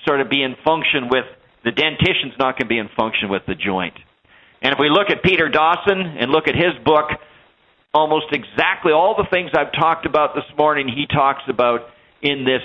[0.07, 1.25] sort of be in function with
[1.63, 3.95] the dentition's not going to be in function with the joint.
[4.61, 7.09] And if we look at Peter Dawson and look at his book,
[7.93, 11.89] almost exactly all the things I've talked about this morning, he talks about
[12.25, 12.61] in this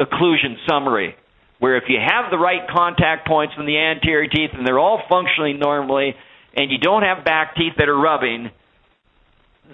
[0.00, 1.14] occlusion summary
[1.58, 5.02] where if you have the right contact points in the anterior teeth and they're all
[5.08, 6.14] functioning normally
[6.56, 8.50] and you don't have back teeth that are rubbing,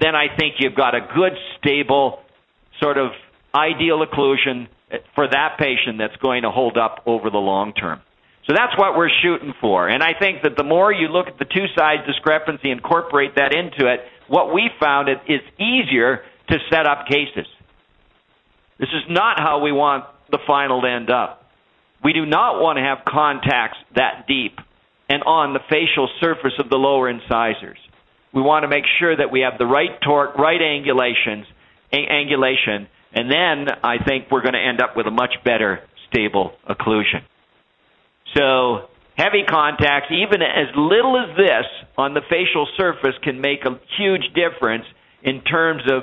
[0.00, 2.18] then I think you've got a good, stable,
[2.82, 3.12] sort of
[3.54, 4.66] ideal occlusion
[5.14, 8.02] for that patient that's going to hold up over the long term.
[8.46, 9.88] So that's what we're shooting for.
[9.88, 13.54] And I think that the more you look at the tooth size discrepancy, incorporate that
[13.54, 17.46] into it, what we found is it is easier to set up cases.
[18.78, 21.42] This is not how we want the final to end up.
[22.04, 24.58] We do not want to have contacts that deep
[25.08, 27.78] and on the facial surface of the lower incisors.
[28.34, 31.44] We want to make sure that we have the right torque, right angulations,
[31.92, 36.52] angulation, and then I think we're going to end up with a much better stable
[36.68, 37.22] occlusion.
[38.36, 41.64] So heavy contacts, even as little as this
[41.96, 44.84] on the facial surface, can make a huge difference
[45.22, 46.02] in terms of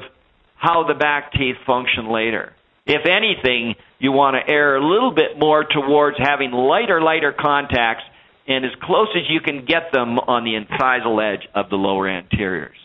[0.55, 2.53] how the back teeth function later.
[2.85, 8.03] If anything, you want to err a little bit more towards having lighter, lighter contacts
[8.47, 12.09] and as close as you can get them on the incisal edge of the lower
[12.09, 12.75] anteriors.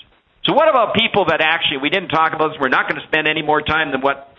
[0.45, 3.07] So, what about people that actually, we didn't talk about this, we're not going to
[3.09, 4.33] spend any more time than what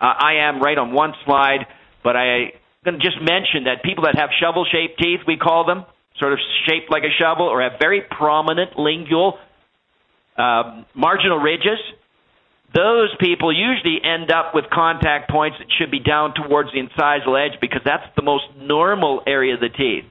[0.00, 1.66] uh, I am right on one slide,
[2.04, 2.52] but I'm
[2.84, 5.86] going to just mention that people that have shovel shaped teeth, we call them,
[6.20, 9.38] sort of shaped like a shovel, or have very prominent lingual
[10.36, 11.80] uh, marginal ridges,
[12.76, 17.32] those people usually end up with contact points that should be down towards the incisal
[17.32, 20.04] edge because that's the most normal area of the teeth.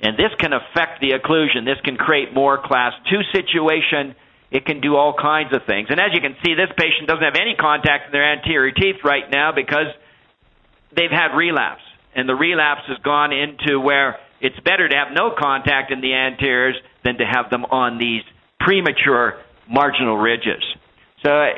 [0.00, 1.66] And this can affect the occlusion.
[1.66, 4.14] This can create more class 2 situation.
[4.52, 5.88] It can do all kinds of things.
[5.90, 9.02] And as you can see, this patient doesn't have any contact in their anterior teeth
[9.02, 9.90] right now because
[10.94, 11.82] they've had relapse.
[12.14, 16.14] And the relapse has gone into where it's better to have no contact in the
[16.14, 18.22] anteriors than to have them on these
[18.60, 20.62] premature marginal ridges.
[21.24, 21.50] So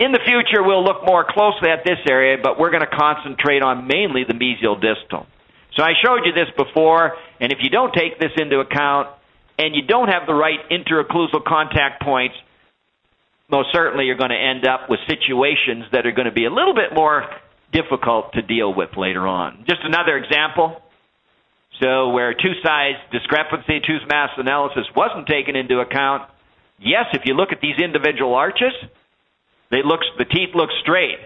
[0.00, 3.62] in the future, we'll look more closely at this area, but we're going to concentrate
[3.62, 5.26] on mainly the mesial distal.
[5.76, 9.08] So I showed you this before, and if you don't take this into account
[9.58, 12.34] and you don't have the right interocclusal contact points,
[13.50, 16.50] most certainly you're going to end up with situations that are going to be a
[16.50, 17.28] little bit more
[17.70, 19.64] difficult to deal with later on.
[19.68, 20.80] Just another example.
[21.82, 26.28] So where tooth size discrepancy, tooth mass analysis wasn't taken into account,
[26.78, 28.72] yes, if you look at these individual arches,
[29.70, 31.18] they look, the teeth look straight.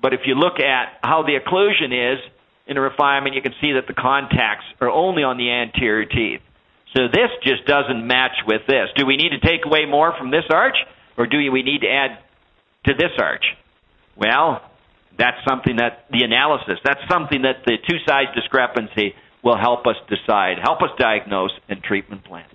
[0.00, 2.20] But if you look at how the occlusion is
[2.66, 6.40] in a refinement, you can see that the contacts are only on the anterior teeth.
[6.96, 8.88] So this just doesn't match with this.
[8.96, 10.76] Do we need to take away more from this arch,
[11.16, 12.18] or do we need to add
[12.86, 13.44] to this arch?
[14.16, 14.62] Well,
[15.18, 19.96] that's something that the analysis, that's something that the tooth size discrepancy will help us
[20.08, 22.46] decide, help us diagnose and treatment plan.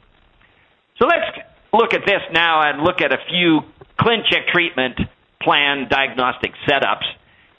[0.98, 3.62] So let's look at this now and look at a few
[4.04, 5.00] ClinCheck treatment
[5.42, 7.06] plan diagnostic setups,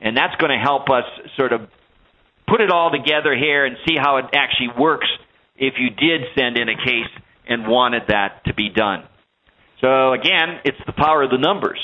[0.01, 1.05] and that's going to help us
[1.37, 1.63] sort of
[2.47, 5.07] put it all together here and see how it actually works
[5.57, 7.11] if you did send in a case
[7.49, 9.05] and wanted that to be done.
[9.81, 11.79] So again, it's the power of the numbers.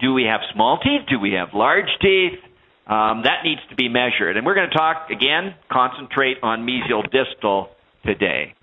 [0.00, 1.08] Do we have small teeth?
[1.08, 2.38] Do we have large teeth?
[2.86, 4.36] Um, that needs to be measured.
[4.36, 7.68] And we're going to talk again, concentrate on mesial distal
[8.04, 8.54] today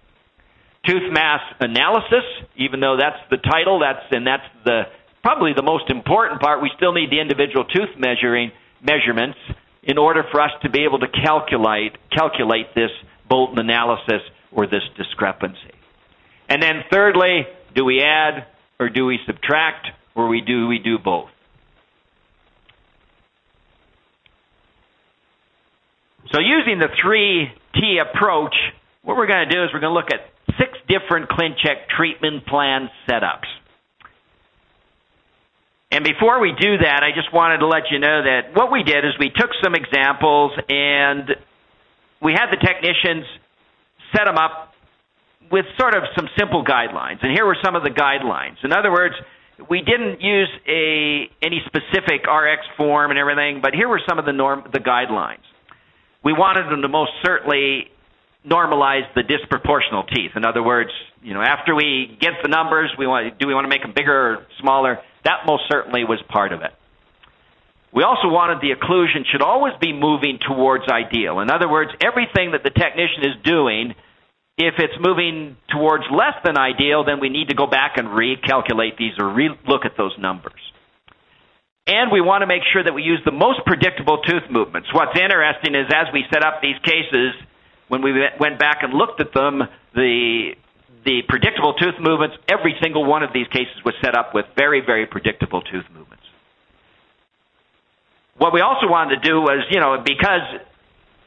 [0.88, 2.24] tooth mass analysis,
[2.56, 4.84] even though that's the title, that's and that's the
[5.22, 6.62] probably the most important part.
[6.62, 9.38] We still need the individual tooth measuring measurements
[9.84, 12.92] in order for us to be able to calculate calculate this
[13.30, 14.22] Bolton analysis
[14.52, 15.76] or this discrepancy.
[16.50, 17.46] And then thirdly,
[17.76, 18.48] do we add
[18.80, 21.30] or do we subtract or we do we do both?
[26.32, 28.56] So using the 3T approach,
[29.04, 32.46] what we're going to do is we're going to look at six different ClinCheck treatment
[32.46, 33.48] plan setups.
[35.92, 38.84] And before we do that, I just wanted to let you know that what we
[38.84, 41.30] did is we took some examples and
[42.22, 43.26] we had the technicians
[44.14, 44.74] set them up
[45.50, 47.24] with sort of some simple guidelines.
[47.24, 48.58] And here were some of the guidelines.
[48.64, 49.16] In other words,
[49.70, 54.26] we didn't use a any specific RX form and everything, but here were some of
[54.26, 55.46] the norm the guidelines.
[56.24, 57.88] We wanted them to most certainly
[58.46, 60.32] normalize the disproportional teeth.
[60.36, 63.66] In other words, you know, after we get the numbers, we want do we want
[63.66, 65.00] to make them bigger or smaller?
[65.26, 66.72] That most certainly was part of it.
[67.94, 71.40] We also wanted the occlusion should always be moving towards ideal.
[71.40, 73.96] In other words, everything that the technician is doing,
[74.58, 78.98] if it's moving towards less than ideal, then we need to go back and recalculate
[78.98, 80.60] these or re-look at those numbers.
[81.88, 84.90] And we want to make sure that we use the most predictable tooth movements.
[84.94, 87.32] What's interesting is as we set up these cases,
[87.88, 89.64] when we went back and looked at them,
[89.94, 90.52] the
[91.06, 94.82] the predictable tooth movements, every single one of these cases was set up with very,
[94.86, 96.24] very predictable tooth movements.
[98.38, 100.60] What we also wanted to do was, you know, because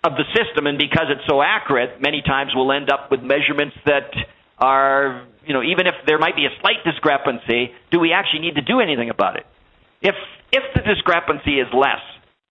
[0.05, 3.77] of the system and because it's so accurate, many times we'll end up with measurements
[3.87, 4.13] that
[4.59, 8.57] are, you know, even if there might be a slight discrepancy, do we actually need
[8.57, 9.47] to do anything about it?
[10.03, 10.15] If
[10.53, 12.03] if the discrepancy is less,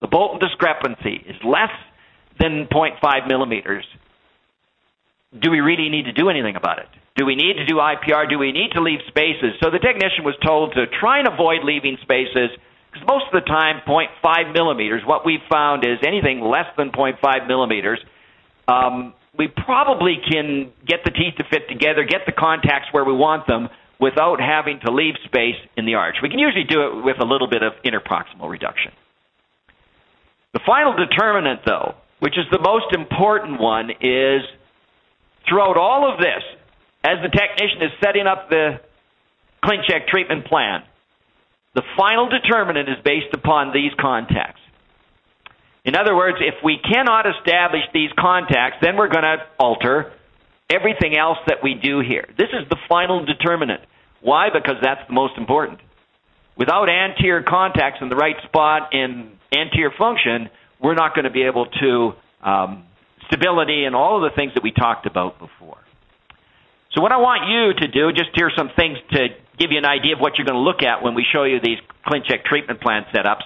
[0.02, 1.72] the Bolton discrepancy is less
[2.40, 3.86] than 0.5 millimeters,
[5.38, 6.88] do we really need to do anything about it?
[7.16, 8.30] Do we need to do IPR?
[8.30, 9.60] Do we need to leave spaces?
[9.62, 12.50] So the technician was told to try and avoid leaving spaces
[12.92, 17.48] because most of the time, 0.5 millimeters, what we've found is anything less than 0.5
[17.48, 18.00] millimeters,
[18.68, 23.14] um, we probably can get the teeth to fit together, get the contacts where we
[23.14, 23.70] want them
[24.00, 26.16] without having to leave space in the arch.
[26.24, 28.92] We can usually do it with a little bit of interproximal reduction.
[30.54, 34.42] The final determinant, though, which is the most important one, is
[35.48, 36.44] throughout all of this,
[37.04, 38.80] as the technician is setting up the
[39.64, 40.84] ClinCheck treatment plan,
[41.76, 44.62] the final determinant is based upon these contacts.
[45.86, 50.12] In other words, if we cannot establish these contacts, then we're going to alter
[50.70, 52.28] everything else that we do here.
[52.38, 53.82] This is the final determinant.
[54.22, 54.50] Why?
[54.54, 55.80] Because that's the most important.
[56.58, 60.50] Without anterior contacts in the right spot in anterior function,
[60.80, 62.12] we're not going to be able to
[62.42, 62.86] um,
[63.28, 65.78] stability and all of the things that we talked about before.
[66.96, 69.28] So what I want you to do, just here some things to
[69.60, 71.60] give you an idea of what you're going to look at when we show you
[71.62, 71.78] these
[72.08, 73.44] ClinCheck treatment plan setups,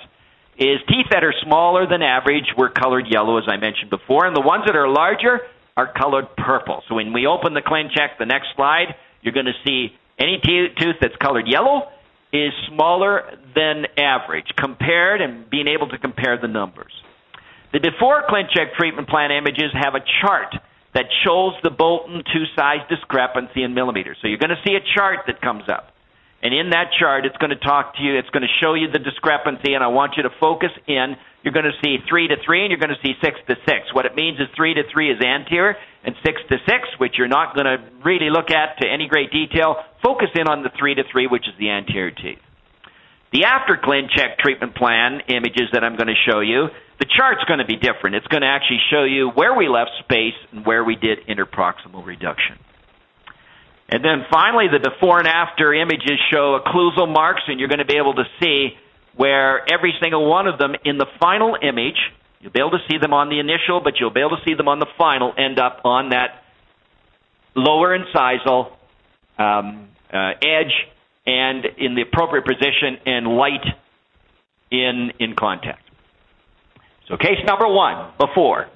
[0.57, 4.35] is teeth that are smaller than average were colored yellow, as I mentioned before, and
[4.35, 5.41] the ones that are larger
[5.75, 6.83] are colored purple.
[6.87, 10.39] So when we open the ClinCheck, the next slide, you're going to see any
[10.77, 11.89] tooth that's colored yellow
[12.31, 16.93] is smaller than average, compared and being able to compare the numbers.
[17.73, 20.53] The before ClinCheck treatment plan images have a chart
[20.93, 24.17] that shows the Bolton tooth size discrepancy in millimeters.
[24.21, 25.89] So you're going to see a chart that comes up.
[26.43, 28.91] And in that chart, it's going to talk to you, it's going to show you
[28.91, 31.15] the discrepancy, and I want you to focus in.
[31.41, 33.93] You're going to see 3 to 3, and you're going to see 6 to 6.
[33.93, 37.31] What it means is 3 to 3 is anterior, and 6 to 6, which you're
[37.31, 39.81] not going to really look at to any great detail.
[40.03, 42.43] Focus in on the 3 to 3, which is the anterior teeth.
[43.31, 46.67] The after ClinCheck treatment plan images that I'm going to show you,
[47.03, 48.15] the chart's going to be different.
[48.15, 52.05] It's going to actually show you where we left space and where we did interproximal
[52.05, 52.55] reduction.
[53.89, 57.85] And then finally, the before and after images show occlusal marks, and you're going to
[57.85, 58.69] be able to see
[59.17, 61.99] where every single one of them in the final image,
[62.39, 64.53] you'll be able to see them on the initial, but you'll be able to see
[64.53, 66.41] them on the final, end up on that
[67.53, 68.71] lower incisal
[69.37, 70.71] um, uh, edge
[71.25, 73.65] and in the appropriate position and light
[74.71, 75.82] in in contact.
[77.07, 78.67] So case number one, before.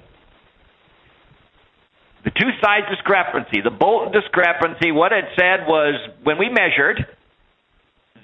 [2.24, 7.06] The tooth size discrepancy, the Bolton discrepancy, what it said was when we measured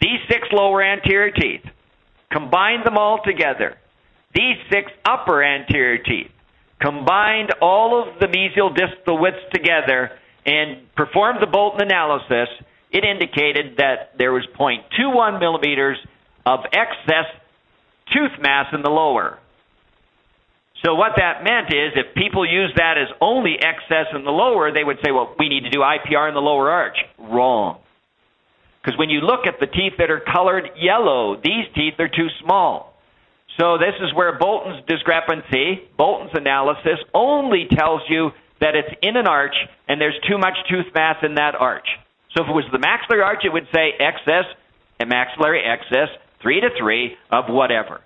[0.01, 1.63] these six lower anterior teeth,
[2.31, 3.79] combined them all together,
[4.35, 6.31] these six upper anterior teeth,
[6.81, 10.11] combined all of the mesial distal widths together,
[10.45, 12.49] and performed the Bolton analysis,
[12.91, 15.97] it indicated that there was 0.21 millimeters
[16.45, 17.27] of excess
[18.13, 19.39] tooth mass in the lower.
[20.85, 24.71] So what that meant is if people use that as only excess in the lower,
[24.71, 26.99] they would say, well, we need to do IPR in the lower arch.
[27.19, 27.79] Wrong.
[28.83, 32.29] Because when you look at the teeth that are colored yellow, these teeth are too
[32.45, 32.93] small.
[33.59, 38.31] So this is where Bolton's discrepancy, Bolton's analysis, only tells you
[38.61, 39.55] that it's in an arch
[39.89, 41.87] and there's too much tooth mass in that arch.
[42.37, 44.45] So if it was the maxillary arch, it would say excess
[45.01, 46.09] and maxillary excess,
[46.43, 48.01] 3 to 3 of whatever.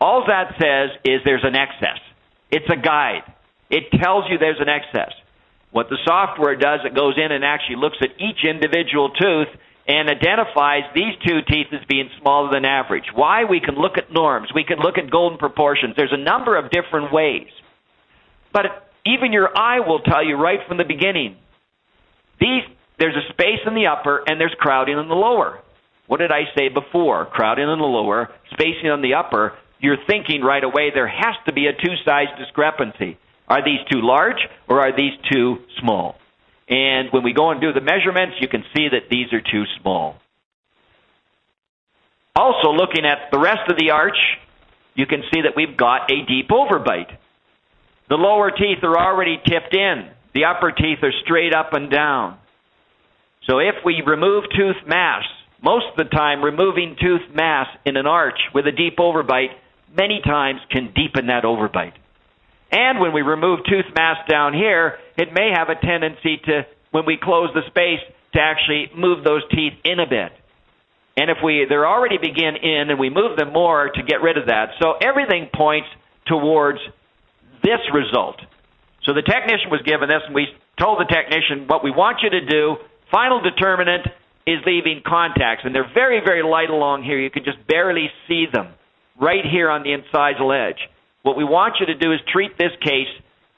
[0.00, 2.00] All that says is there's an excess.
[2.50, 3.22] It's a guide.
[3.68, 5.12] It tells you there's an excess.
[5.70, 9.48] What the software does, it goes in and actually looks at each individual tooth
[9.86, 13.06] and identifies these two teeth as being smaller than average.
[13.14, 13.44] Why?
[13.44, 14.48] We can look at norms.
[14.54, 15.94] We can look at golden proportions.
[15.96, 17.48] There's a number of different ways.
[18.52, 21.36] But even your eye will tell you right from the beginning.
[22.40, 22.62] These
[22.98, 25.60] there's a space in the upper and there's crowding in the lower.
[26.06, 27.26] What did I say before?
[27.26, 29.54] Crowding in the lower, spacing on the upper.
[29.80, 33.18] You're thinking right away there has to be a tooth size discrepancy.
[33.48, 34.36] Are these too large
[34.68, 36.16] or are these too small?
[36.68, 39.64] And when we go and do the measurements, you can see that these are too
[39.80, 40.16] small.
[42.36, 44.16] Also, looking at the rest of the arch,
[44.94, 47.16] you can see that we've got a deep overbite.
[48.08, 50.08] The lower teeth are already tipped in.
[50.34, 52.38] The upper teeth are straight up and down.
[53.48, 55.24] So if we remove tooth mass,
[55.62, 59.54] most of the time removing tooth mass in an arch with a deep overbite
[59.96, 61.94] many times can deepen that overbite.
[62.72, 67.04] And when we remove tooth mass down here, it may have a tendency to, when
[67.04, 68.00] we close the space,
[68.34, 70.30] to actually move those teeth in a bit.
[71.16, 74.38] And if we they're already begin in and we move them more to get rid
[74.38, 74.70] of that.
[74.80, 75.88] So everything points
[76.26, 76.78] towards
[77.62, 78.36] this result.
[79.04, 80.46] So the technician was given this and we
[80.78, 82.76] told the technician what we want you to do,
[83.10, 84.06] final determinant
[84.46, 87.18] is leaving contacts and they're very very light along here.
[87.18, 88.68] You can just barely see them
[89.20, 90.78] right here on the incisal edge.
[91.22, 93.12] What we want you to do is treat this case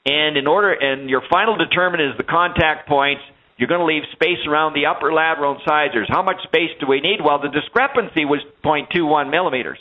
[0.05, 3.21] and in order and your final determinant is the contact points
[3.57, 6.07] you're going to leave space around the upper lateral incisors.
[6.09, 7.19] How much space do we need?
[7.23, 9.77] Well, the discrepancy was 0.21 millimeters.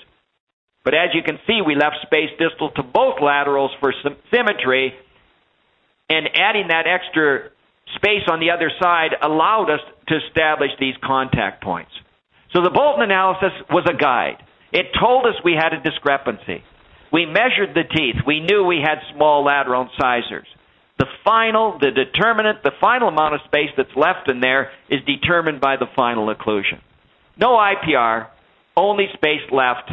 [0.84, 3.94] But as you can see, we left space distal to both laterals for
[4.30, 4.92] symmetry,
[6.08, 7.50] and adding that extra
[7.96, 11.92] space on the other side allowed us to establish these contact points.
[12.52, 14.42] So the Bolton analysis was a guide.
[14.72, 16.64] It told us we had a discrepancy.
[17.12, 18.16] We measured the teeth.
[18.26, 20.46] We knew we had small lateral incisors.
[20.98, 25.60] The final, the determinant, the final amount of space that's left in there is determined
[25.60, 26.80] by the final occlusion.
[27.36, 28.28] No IPR,
[28.76, 29.90] only space left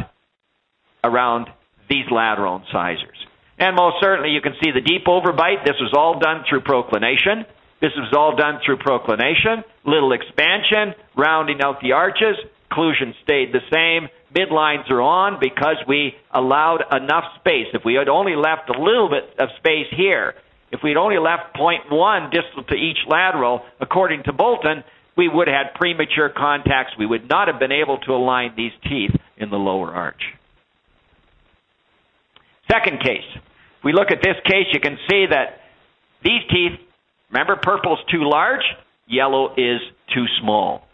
[1.04, 1.48] around
[1.88, 3.18] these lateral incisors.
[3.58, 5.64] And most certainly you can see the deep overbite.
[5.64, 7.44] This was all done through proclination.
[7.80, 12.36] This was all done through proclination, little expansion, rounding out the arches.
[12.70, 14.08] Occlusion stayed the same.
[14.34, 17.66] Midlines are on because we allowed enough space.
[17.74, 20.34] If we had only left a little bit of space here,
[20.70, 24.84] if we'd only left 0.1 distal to each lateral, according to Bolton,
[25.16, 26.92] we would have had premature contacts.
[26.96, 30.22] We would not have been able to align these teeth in the lower arch.
[32.70, 33.26] Second case.
[33.34, 35.60] If we look at this case, you can see that
[36.22, 36.78] these teeth,
[37.30, 38.62] remember purple is too large,
[39.08, 39.80] yellow is
[40.14, 40.86] too small.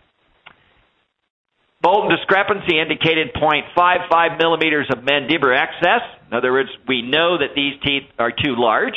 [1.86, 6.02] Bolton discrepancy indicated 0.55 millimeters of mandibular excess.
[6.26, 8.96] In other words, we know that these teeth are too large.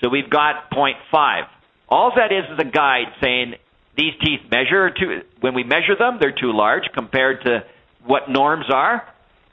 [0.00, 1.42] So we've got 0.5.
[1.88, 3.54] All that is is a guide saying
[3.96, 7.64] these teeth measure too, when we measure them, they're too large compared to
[8.06, 9.02] what norms are.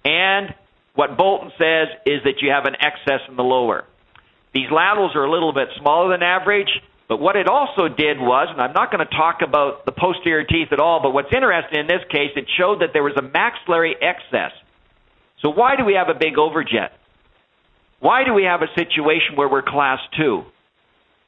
[0.06, 0.54] And
[0.94, 3.86] what Bolton says is that you have an excess in the lower.
[4.54, 6.70] These laterals are a little bit smaller than average,
[7.12, 10.46] but what it also did was, and I'm not going to talk about the posterior
[10.46, 13.22] teeth at all, but what's interesting in this case, it showed that there was a
[13.22, 14.56] maxillary excess.
[15.42, 16.96] So why do we have a big overjet?
[18.00, 20.42] Why do we have a situation where we're class 2?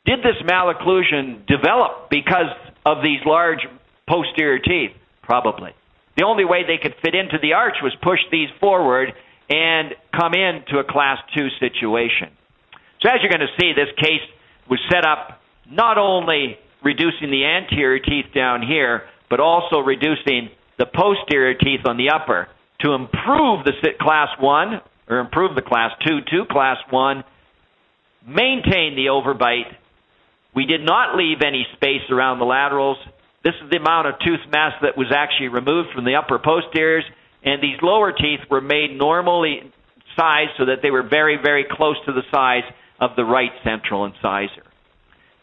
[0.05, 2.55] Did this malocclusion develop because
[2.86, 3.67] of these large
[4.07, 4.95] posterior teeth?
[5.21, 5.71] Probably.
[6.15, 9.11] The only way they could fit into the arch was push these forward
[9.49, 12.31] and come into a class 2 situation.
[13.01, 14.23] So as you're going to see, this case
[14.69, 20.86] was set up not only reducing the anterior teeth down here, but also reducing the
[20.86, 22.47] posterior teeth on the upper
[22.82, 27.24] to improve the class 1 or improve the class 2 to class 1,
[28.28, 29.72] maintain the overbite.
[30.55, 32.97] We did not leave any space around the laterals.
[33.43, 37.03] This is the amount of tooth mass that was actually removed from the upper posteriors,
[37.43, 39.74] and these lower teeth were made normally
[40.16, 42.64] sized so that they were very, very close to the size
[42.99, 44.64] of the right central incisor.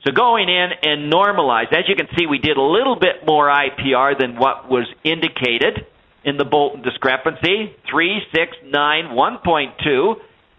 [0.07, 3.49] So going in and normalized, as you can see, we did a little bit more
[3.49, 5.87] IPR than what was indicated
[6.25, 10.15] in the Bolton discrepancy 3, 6, 9, 1.2.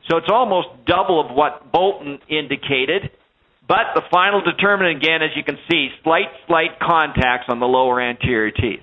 [0.09, 3.09] So it's almost double of what Bolton indicated.
[3.67, 8.01] But the final determinant, again, as you can see, slight, slight contacts on the lower
[8.01, 8.81] anterior teeth.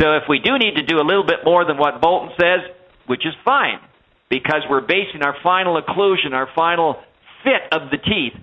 [0.00, 2.60] So if we do need to do a little bit more than what Bolton says,
[3.06, 3.80] which is fine,
[4.28, 6.96] because we're basing our final occlusion, our final
[7.42, 8.34] fit of the teeth,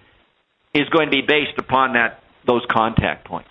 [0.74, 3.50] is going to be based upon that those contact points.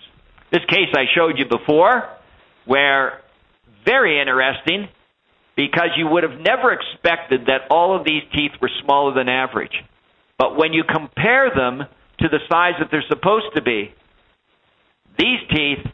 [0.51, 2.09] This case I showed you before,
[2.65, 3.21] where
[3.85, 4.87] very interesting
[5.55, 9.73] because you would have never expected that all of these teeth were smaller than average.
[10.37, 11.83] But when you compare them
[12.19, 13.93] to the size that they're supposed to be,
[15.17, 15.85] these teeth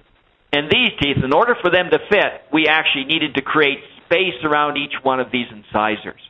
[0.52, 4.44] and these teeth, in order for them to fit, we actually needed to create space
[4.44, 6.22] around each one of these incisors.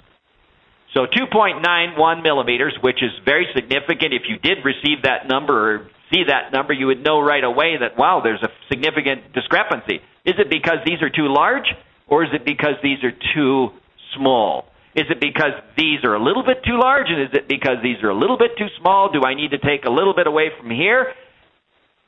[0.94, 4.14] So 2.91 millimeters, which is very significant.
[4.14, 7.78] If you did receive that number or see that number, you would know right away
[7.80, 10.02] that, wow, there's a significant discrepancy.
[10.26, 11.70] Is it because these are too large,
[12.08, 13.70] or is it because these are too
[14.18, 14.66] small?
[14.96, 18.02] Is it because these are a little bit too large, and is it because these
[18.04, 19.12] are a little bit too small?
[19.12, 21.14] Do I need to take a little bit away from here?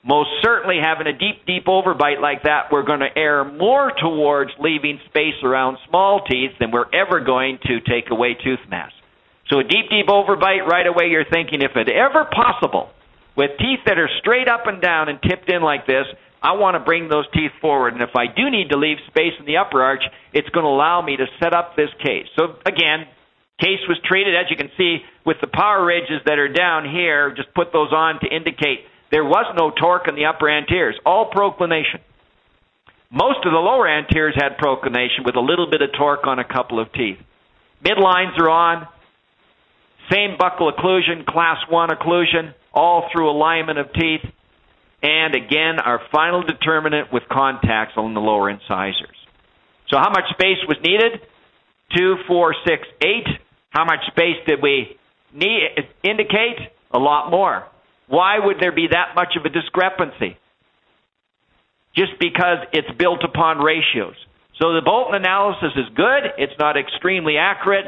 [0.03, 4.51] Most certainly having a deep, deep overbite like that, we're going to err more towards
[4.59, 8.91] leaving space around small teeth than we're ever going to take away tooth mass.
[9.49, 12.89] So a deep, deep overbite, right away you're thinking, if it ever possible,
[13.35, 16.05] with teeth that are straight up and down and tipped in like this,
[16.41, 17.93] I want to bring those teeth forward.
[17.93, 20.01] And if I do need to leave space in the upper arch,
[20.33, 22.25] it's going to allow me to set up this case.
[22.35, 23.05] So again,
[23.59, 27.29] case was treated, as you can see, with the power ridges that are down here.
[27.35, 31.29] Just put those on to indicate there was no torque in the upper anteriors, all
[31.31, 31.99] proclination.
[33.11, 36.45] Most of the lower anteriors had proclination with a little bit of torque on a
[36.45, 37.17] couple of teeth.
[37.83, 38.87] Midlines are on.
[40.09, 44.21] Same buccal occlusion, class 1 occlusion, all through alignment of teeth.
[45.03, 49.17] And again, our final determinant with contacts on the lower incisors.
[49.89, 51.21] So how much space was needed?
[51.95, 53.27] Two, four, six, eight.
[53.71, 54.97] How much space did we
[55.33, 55.69] need,
[56.03, 56.57] indicate?
[56.93, 57.65] A lot more.
[58.11, 60.35] Why would there be that much of a discrepancy?
[61.95, 64.19] Just because it's built upon ratios.
[64.59, 66.35] So the Bolton analysis is good.
[66.37, 67.87] It's not extremely accurate,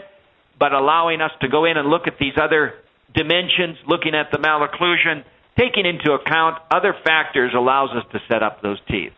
[0.57, 2.73] but allowing us to go in and look at these other
[3.13, 5.27] dimensions, looking at the malocclusion,
[5.59, 9.11] taking into account other factors allows us to set up those teeth.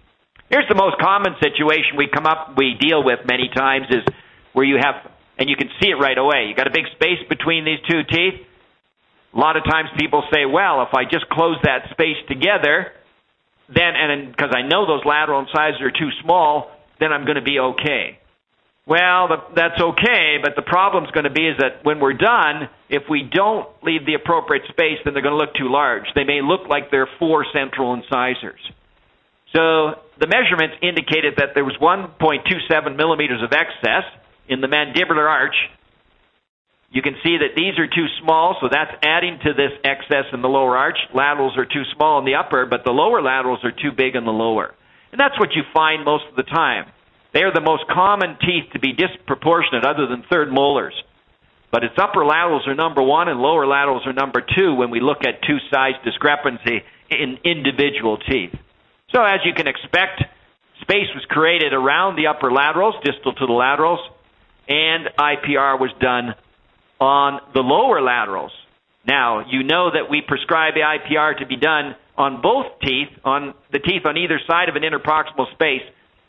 [0.50, 4.02] Here's the most common situation we come up we deal with many times is
[4.54, 5.06] where you have
[5.38, 6.48] and you can see it right away.
[6.50, 8.42] You got a big space between these two teeth
[9.36, 12.94] a lot of times people say, well, if I just close that space together,
[13.68, 17.44] then, and because I know those lateral incisors are too small, then I'm going to
[17.44, 18.20] be okay.
[18.88, 23.04] Well, that's okay, but the problem's going to be is that when we're done, if
[23.10, 26.04] we don't leave the appropriate space, then they're going to look too large.
[26.14, 28.62] They may look like they're four central incisors.
[29.56, 34.06] So the measurements indicated that there was 1.27 millimeters of excess
[34.48, 35.56] in the mandibular arch
[36.96, 40.42] you can see that these are too small, so that's adding to this excess in
[40.42, 40.96] the lower arch.
[41.14, 44.24] Laterals are too small in the upper, but the lower laterals are too big in
[44.24, 44.74] the lower.
[45.12, 46.86] And that's what you find most of the time.
[47.34, 50.96] They are the most common teeth to be disproportionate other than third molars.
[51.70, 55.02] But its upper laterals are number one and lower laterals are number two when we
[55.02, 56.80] look at tooth size discrepancy
[57.12, 58.56] in individual teeth.
[59.14, 60.24] So as you can expect,
[60.80, 64.00] space was created around the upper laterals, distal to the laterals,
[64.70, 66.36] and IPR was done
[67.00, 68.52] on the lower laterals.
[69.08, 73.54] Now, you know that we prescribe the IPR to be done on both teeth, on
[73.72, 75.84] the teeth on either side of an interproximal space,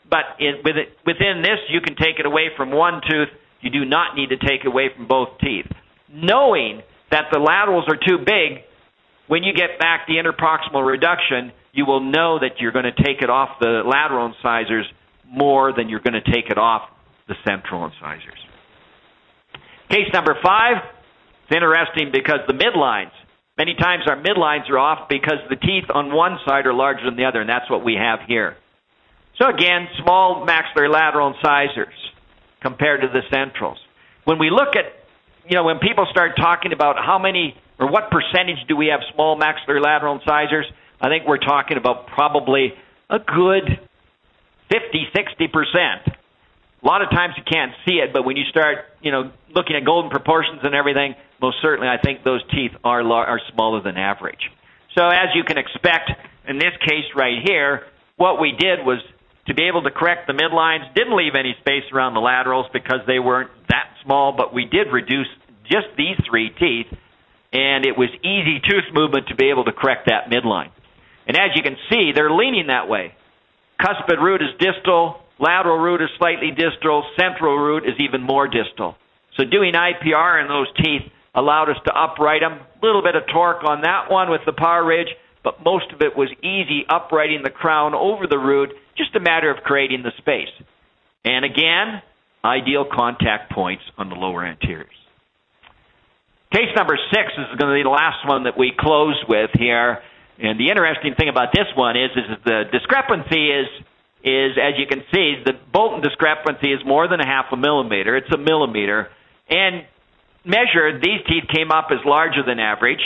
[0.09, 0.61] but in,
[1.05, 3.29] within this, you can take it away from one tooth.
[3.61, 5.65] You do not need to take it away from both teeth.
[6.09, 8.63] Knowing that the laterals are too big,
[9.27, 13.21] when you get back the interproximal reduction, you will know that you're going to take
[13.21, 14.85] it off the lateral incisors
[15.27, 16.89] more than you're going to take it off
[17.27, 18.39] the central incisors.
[19.89, 20.83] Case number five,
[21.43, 23.11] it's interesting because the midlines,
[23.57, 27.15] many times our midlines are off because the teeth on one side are larger than
[27.15, 28.57] the other, and that's what we have here.
[29.39, 31.93] So again, small maxillary lateral incisors
[32.61, 33.77] compared to the centrals.
[34.25, 34.85] When we look at,
[35.47, 38.99] you know, when people start talking about how many or what percentage do we have
[39.13, 40.65] small maxillary lateral incisors,
[40.99, 42.73] I think we're talking about probably
[43.09, 43.87] a good
[44.69, 46.16] 50, 60 percent.
[46.83, 49.75] A lot of times you can't see it, but when you start, you know, looking
[49.75, 53.81] at golden proportions and everything, most certainly I think those teeth are lar- are smaller
[53.81, 54.51] than average.
[54.97, 56.11] So as you can expect,
[56.47, 57.83] in this case right here,
[58.15, 58.99] what we did was
[59.47, 62.99] to be able to correct the midlines, didn't leave any space around the laterals because
[63.07, 65.27] they weren't that small, but we did reduce
[65.63, 66.87] just these three teeth,
[67.53, 70.69] and it was easy tooth movement to be able to correct that midline.
[71.27, 73.13] And as you can see, they're leaning that way.
[73.79, 77.03] Cuspid root is distal, Lateral root is slightly distal.
[77.19, 78.95] Central root is even more distal.
[79.37, 82.53] So doing IPR in those teeth allowed us to upright them.
[82.53, 85.09] A little bit of torque on that one with the power ridge,
[85.43, 89.51] but most of it was easy uprighting the crown over the root, just a matter
[89.51, 90.49] of creating the space.
[91.23, 92.01] And again,
[92.43, 94.89] ideal contact points on the lower anteriors.
[96.51, 99.99] Case number six is going to be the last one that we close with here.
[100.39, 103.67] And the interesting thing about this one is, is the discrepancy is
[104.23, 108.17] is, as you can see, the Bolton discrepancy is more than a half a millimeter.
[108.17, 109.09] It's a millimeter.
[109.49, 109.85] And
[110.43, 113.01] measured, these teeth came up as larger than average.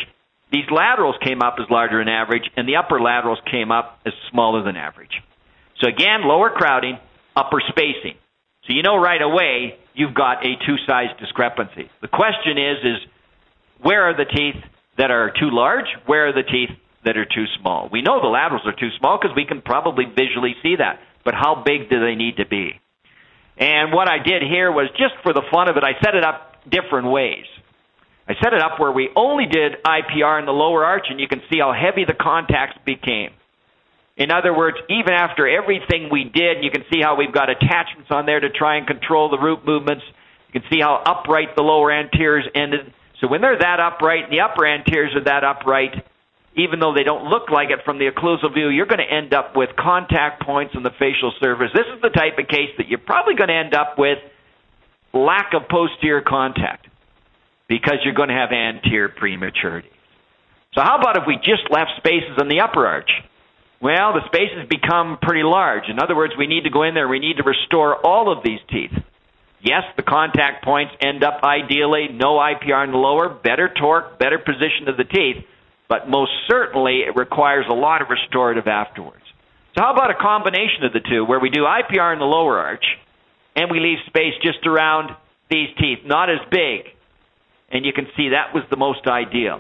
[0.52, 4.14] These laterals came up as larger than average, and the upper laterals came up as
[4.32, 5.22] smaller than average.
[5.80, 6.98] So again, lower crowding,
[7.36, 8.16] upper spacing.
[8.68, 11.90] So you know right away you've got a tooth-size discrepancy.
[12.02, 12.98] The question is, is
[13.82, 14.62] where are the teeth
[14.98, 15.88] that are too large?
[16.06, 16.70] Where are the teeth
[17.04, 17.90] that are too small.
[17.92, 21.00] We know the laterals are too small because we can probably visually see that.
[21.24, 22.80] But how big do they need to be?
[23.58, 26.24] And what I did here was just for the fun of it, I set it
[26.24, 27.46] up different ways.
[28.28, 31.28] I set it up where we only did IPR in the lower arch, and you
[31.28, 33.32] can see how heavy the contacts became.
[34.18, 38.10] In other words, even after everything we did, you can see how we've got attachments
[38.12, 40.04] on there to try and control the root movements.
[40.52, 42.94] You can see how upright the lower anteriors ended.
[43.20, 46.06] So when they're that upright and the upper anteriors are that upright,
[46.56, 49.34] even though they don't look like it from the occlusal view, you're going to end
[49.34, 51.72] up with contact points on the facial surface.
[51.74, 54.18] This is the type of case that you're probably going to end up with
[55.14, 56.88] lack of posterior contact
[57.68, 59.90] because you're going to have anterior prematurity.
[60.74, 63.10] So how about if we just left spaces in the upper arch?
[63.82, 65.84] Well, the spaces become pretty large.
[65.90, 68.44] In other words, we need to go in there, we need to restore all of
[68.44, 68.92] these teeth.
[69.64, 74.38] Yes, the contact points end up ideally no IPR in the lower, better torque, better
[74.38, 75.46] position of the teeth,
[75.92, 79.26] but most certainly it requires a lot of restorative afterwards.
[79.76, 82.58] So how about a combination of the two where we do IPR in the lower
[82.60, 82.86] arch
[83.58, 85.12] and we leave space just around
[85.50, 86.96] these teeth, not as big.
[87.70, 89.60] And you can see that was the most ideal.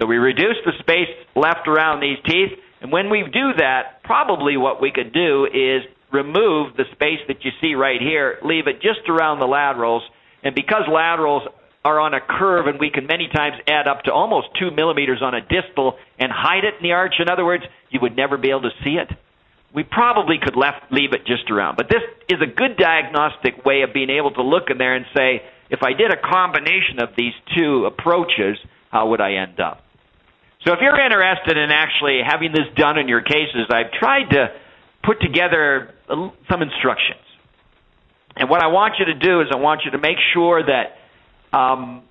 [0.00, 4.56] So we reduce the space left around these teeth, and when we do that, probably
[4.56, 8.80] what we could do is remove the space that you see right here, leave it
[8.80, 10.02] just around the laterals,
[10.42, 11.42] and because laterals
[11.84, 15.22] are on a curve and we can many times add up to almost two millimeters
[15.22, 18.36] on a distal and hide it in the arch, in other words, you would never
[18.36, 19.08] be able to see it
[19.74, 21.76] we probably could left leave it just around.
[21.76, 25.04] But this is a good diagnostic way of being able to look in there and
[25.16, 28.58] say, if I did a combination of these two approaches,
[28.90, 29.82] how would I end up?
[30.66, 34.48] So if you're interested in actually having this done in your cases, I've tried to
[35.04, 37.22] put together some instructions.
[38.36, 40.96] And what I want you to do is I want you to make sure that,
[41.52, 42.02] um,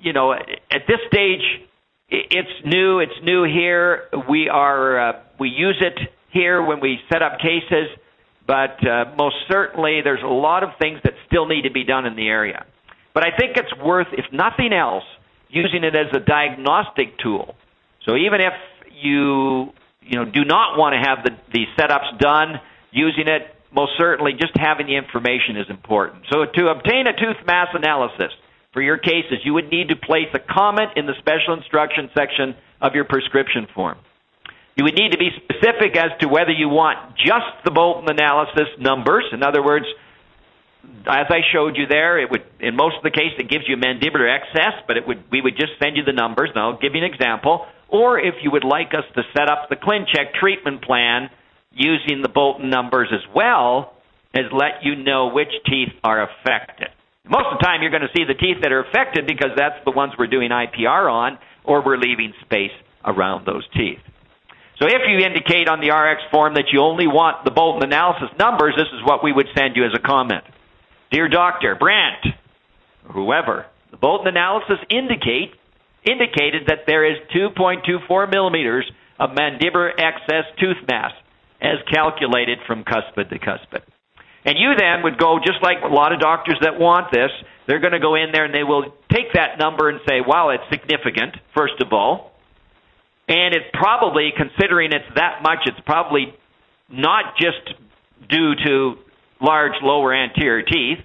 [0.00, 1.42] you know, at this stage,
[2.08, 3.00] it's new.
[3.00, 4.04] It's new here.
[4.28, 5.98] We are uh, we use it
[6.30, 7.88] here when we set up cases,
[8.46, 12.06] but uh, most certainly there's a lot of things that still need to be done
[12.06, 12.64] in the area.
[13.12, 15.04] But I think it's worth, if nothing else,
[15.48, 17.54] using it as a diagnostic tool.
[18.06, 18.54] So even if
[19.02, 23.92] you you know do not want to have the, the setups done, using it most
[23.98, 26.24] certainly just having the information is important.
[26.32, 28.32] So to obtain a tooth mass analysis
[28.72, 32.54] for your cases, you would need to place a comment in the special instruction section
[32.80, 33.98] of your prescription form.
[34.76, 38.68] You would need to be specific as to whether you want just the Bolton analysis
[38.78, 39.24] numbers.
[39.32, 39.86] In other words,
[41.06, 43.76] as I showed you there, it would in most of the case it gives you
[43.76, 46.50] mandibular excess, but it would we would just send you the numbers.
[46.54, 47.66] Now I'll give you an example.
[47.88, 51.30] Or if you would like us to set up the ClinCheck treatment plan
[51.72, 53.94] using the Bolton numbers as well,
[54.34, 56.88] as let you know which teeth are affected.
[57.28, 59.76] Most of the time you're going to see the teeth that are affected because that's
[59.84, 62.72] the ones we're doing IPR on, or we're leaving space
[63.04, 64.00] around those teeth.
[64.78, 68.30] So if you indicate on the RX form that you only want the Bolton analysis
[68.38, 70.44] numbers, this is what we would send you as a comment.
[71.10, 72.24] Dear Doctor Brandt,
[73.12, 75.52] whoever, the Bolton analysis indicate
[76.08, 81.12] indicated that there is 2.24 millimeters of mandibular excess tooth mass
[81.60, 83.82] as calculated from cuspid to cuspid.
[84.48, 87.28] And you then would go, just like a lot of doctors that want this,
[87.66, 90.48] they're going to go in there and they will take that number and say, wow,
[90.48, 92.32] it's significant, first of all.
[93.28, 96.32] And it's probably, considering it's that much, it's probably
[96.88, 97.76] not just
[98.30, 98.94] due to
[99.38, 101.04] large lower anterior teeth.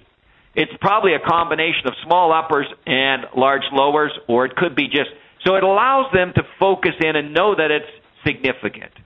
[0.54, 5.10] It's probably a combination of small uppers and large lowers, or it could be just.
[5.44, 7.92] So it allows them to focus in and know that it's
[8.26, 9.03] significant.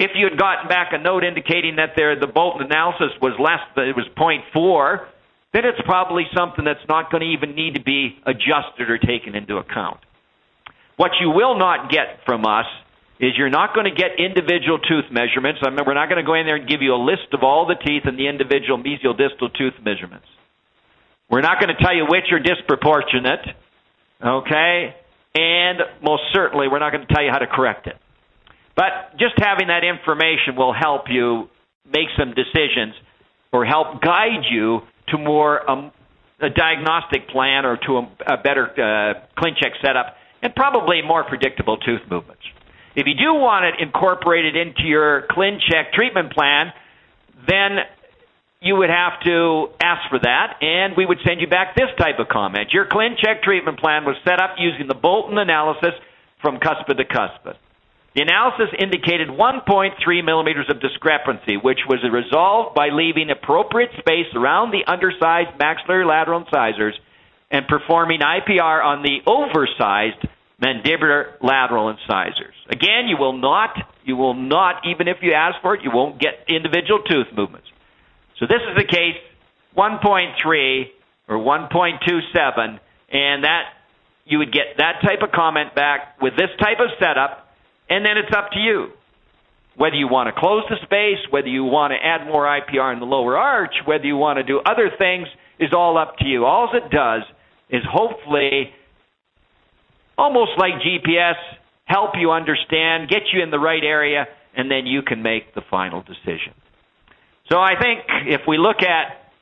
[0.00, 3.60] If you had gotten back a note indicating that there, the Bolton analysis was less,
[3.76, 5.04] it was 0.4,
[5.52, 9.34] then it's probably something that's not going to even need to be adjusted or taken
[9.34, 10.00] into account.
[10.96, 12.64] What you will not get from us
[13.20, 15.60] is you're not going to get individual tooth measurements.
[15.60, 17.42] I mean, we're not going to go in there and give you a list of
[17.42, 20.24] all the teeth and the individual mesial distal tooth measurements.
[21.28, 23.44] We're not going to tell you which are disproportionate,
[24.24, 24.96] okay?
[25.34, 27.96] And most certainly, we're not going to tell you how to correct it.
[28.80, 31.50] But just having that information will help you
[31.84, 32.94] make some decisions
[33.52, 35.92] or help guide you to more um,
[36.40, 41.76] a diagnostic plan or to a, a better uh, ClinCheck setup and probably more predictable
[41.76, 42.40] tooth movements.
[42.96, 46.72] If you do want it incorporated into your ClinCheck treatment plan,
[47.46, 47.80] then
[48.62, 52.18] you would have to ask for that, and we would send you back this type
[52.18, 52.72] of comment.
[52.72, 55.92] Your ClinCheck treatment plan was set up using the Bolton analysis
[56.40, 57.56] from cuspid to cuspid.
[58.14, 64.72] The analysis indicated 1.3 millimeters of discrepancy, which was resolved by leaving appropriate space around
[64.72, 66.98] the undersized maxillary lateral incisors
[67.50, 70.26] and performing IPR on the oversized
[70.60, 72.54] mandibular lateral incisors.
[72.68, 76.20] Again, you will not, you will not, even if you ask for it, you won't
[76.20, 77.68] get individual tooth movements.
[78.38, 79.16] So this is the case
[79.76, 80.84] 1.3
[81.28, 82.80] or 1.27,
[83.12, 83.62] and that
[84.24, 87.39] you would get that type of comment back with this type of setup,
[87.90, 88.88] and then it's up to you.
[89.76, 93.00] Whether you want to close the space, whether you want to add more IPR in
[93.00, 95.26] the lower arch, whether you want to do other things,
[95.58, 96.44] is all up to you.
[96.44, 97.22] All it does
[97.68, 98.70] is hopefully,
[100.16, 101.34] almost like GPS,
[101.84, 104.26] help you understand, get you in the right area,
[104.56, 106.54] and then you can make the final decision.
[107.50, 109.32] So I think if we look at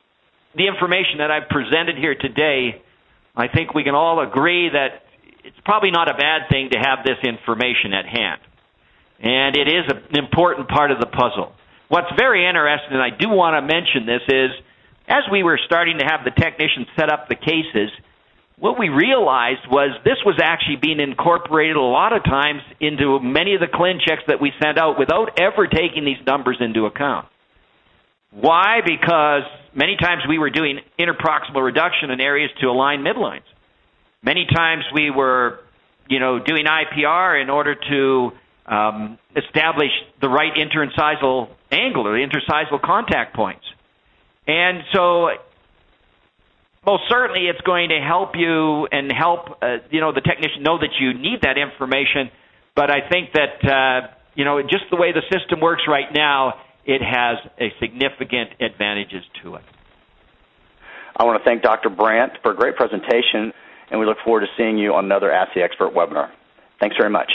[0.55, 2.81] the information that I've presented here today,
[3.35, 5.03] I think we can all agree that
[5.43, 8.41] it's probably not a bad thing to have this information at hand.
[9.19, 11.53] And it is an important part of the puzzle.
[11.89, 14.51] What's very interesting, and I do want to mention this, is
[15.07, 17.89] as we were starting to have the technicians set up the cases,
[18.59, 23.55] what we realized was this was actually being incorporated a lot of times into many
[23.55, 27.27] of the ClinChecks that we sent out without ever taking these numbers into account.
[28.31, 28.81] Why?
[28.85, 33.47] Because many times we were doing interproximal reduction in areas to align midlines.
[34.21, 35.59] Many times we were,
[36.09, 38.31] you know, doing IPR in order to
[38.65, 39.91] um, establish
[40.21, 43.65] the right interincisal angle or the interincisal contact points.
[44.47, 45.29] And so,
[46.85, 50.79] most certainly, it's going to help you and help uh, you know the technician know
[50.79, 52.31] that you need that information.
[52.75, 56.55] But I think that uh, you know just the way the system works right now,
[56.85, 59.63] it has a significant advantages to it.
[61.15, 61.89] I want to thank Dr.
[61.89, 63.51] Brandt for a great presentation,
[63.91, 66.29] and we look forward to seeing you on another Ask the Expert webinar.
[66.79, 67.31] Thanks very much.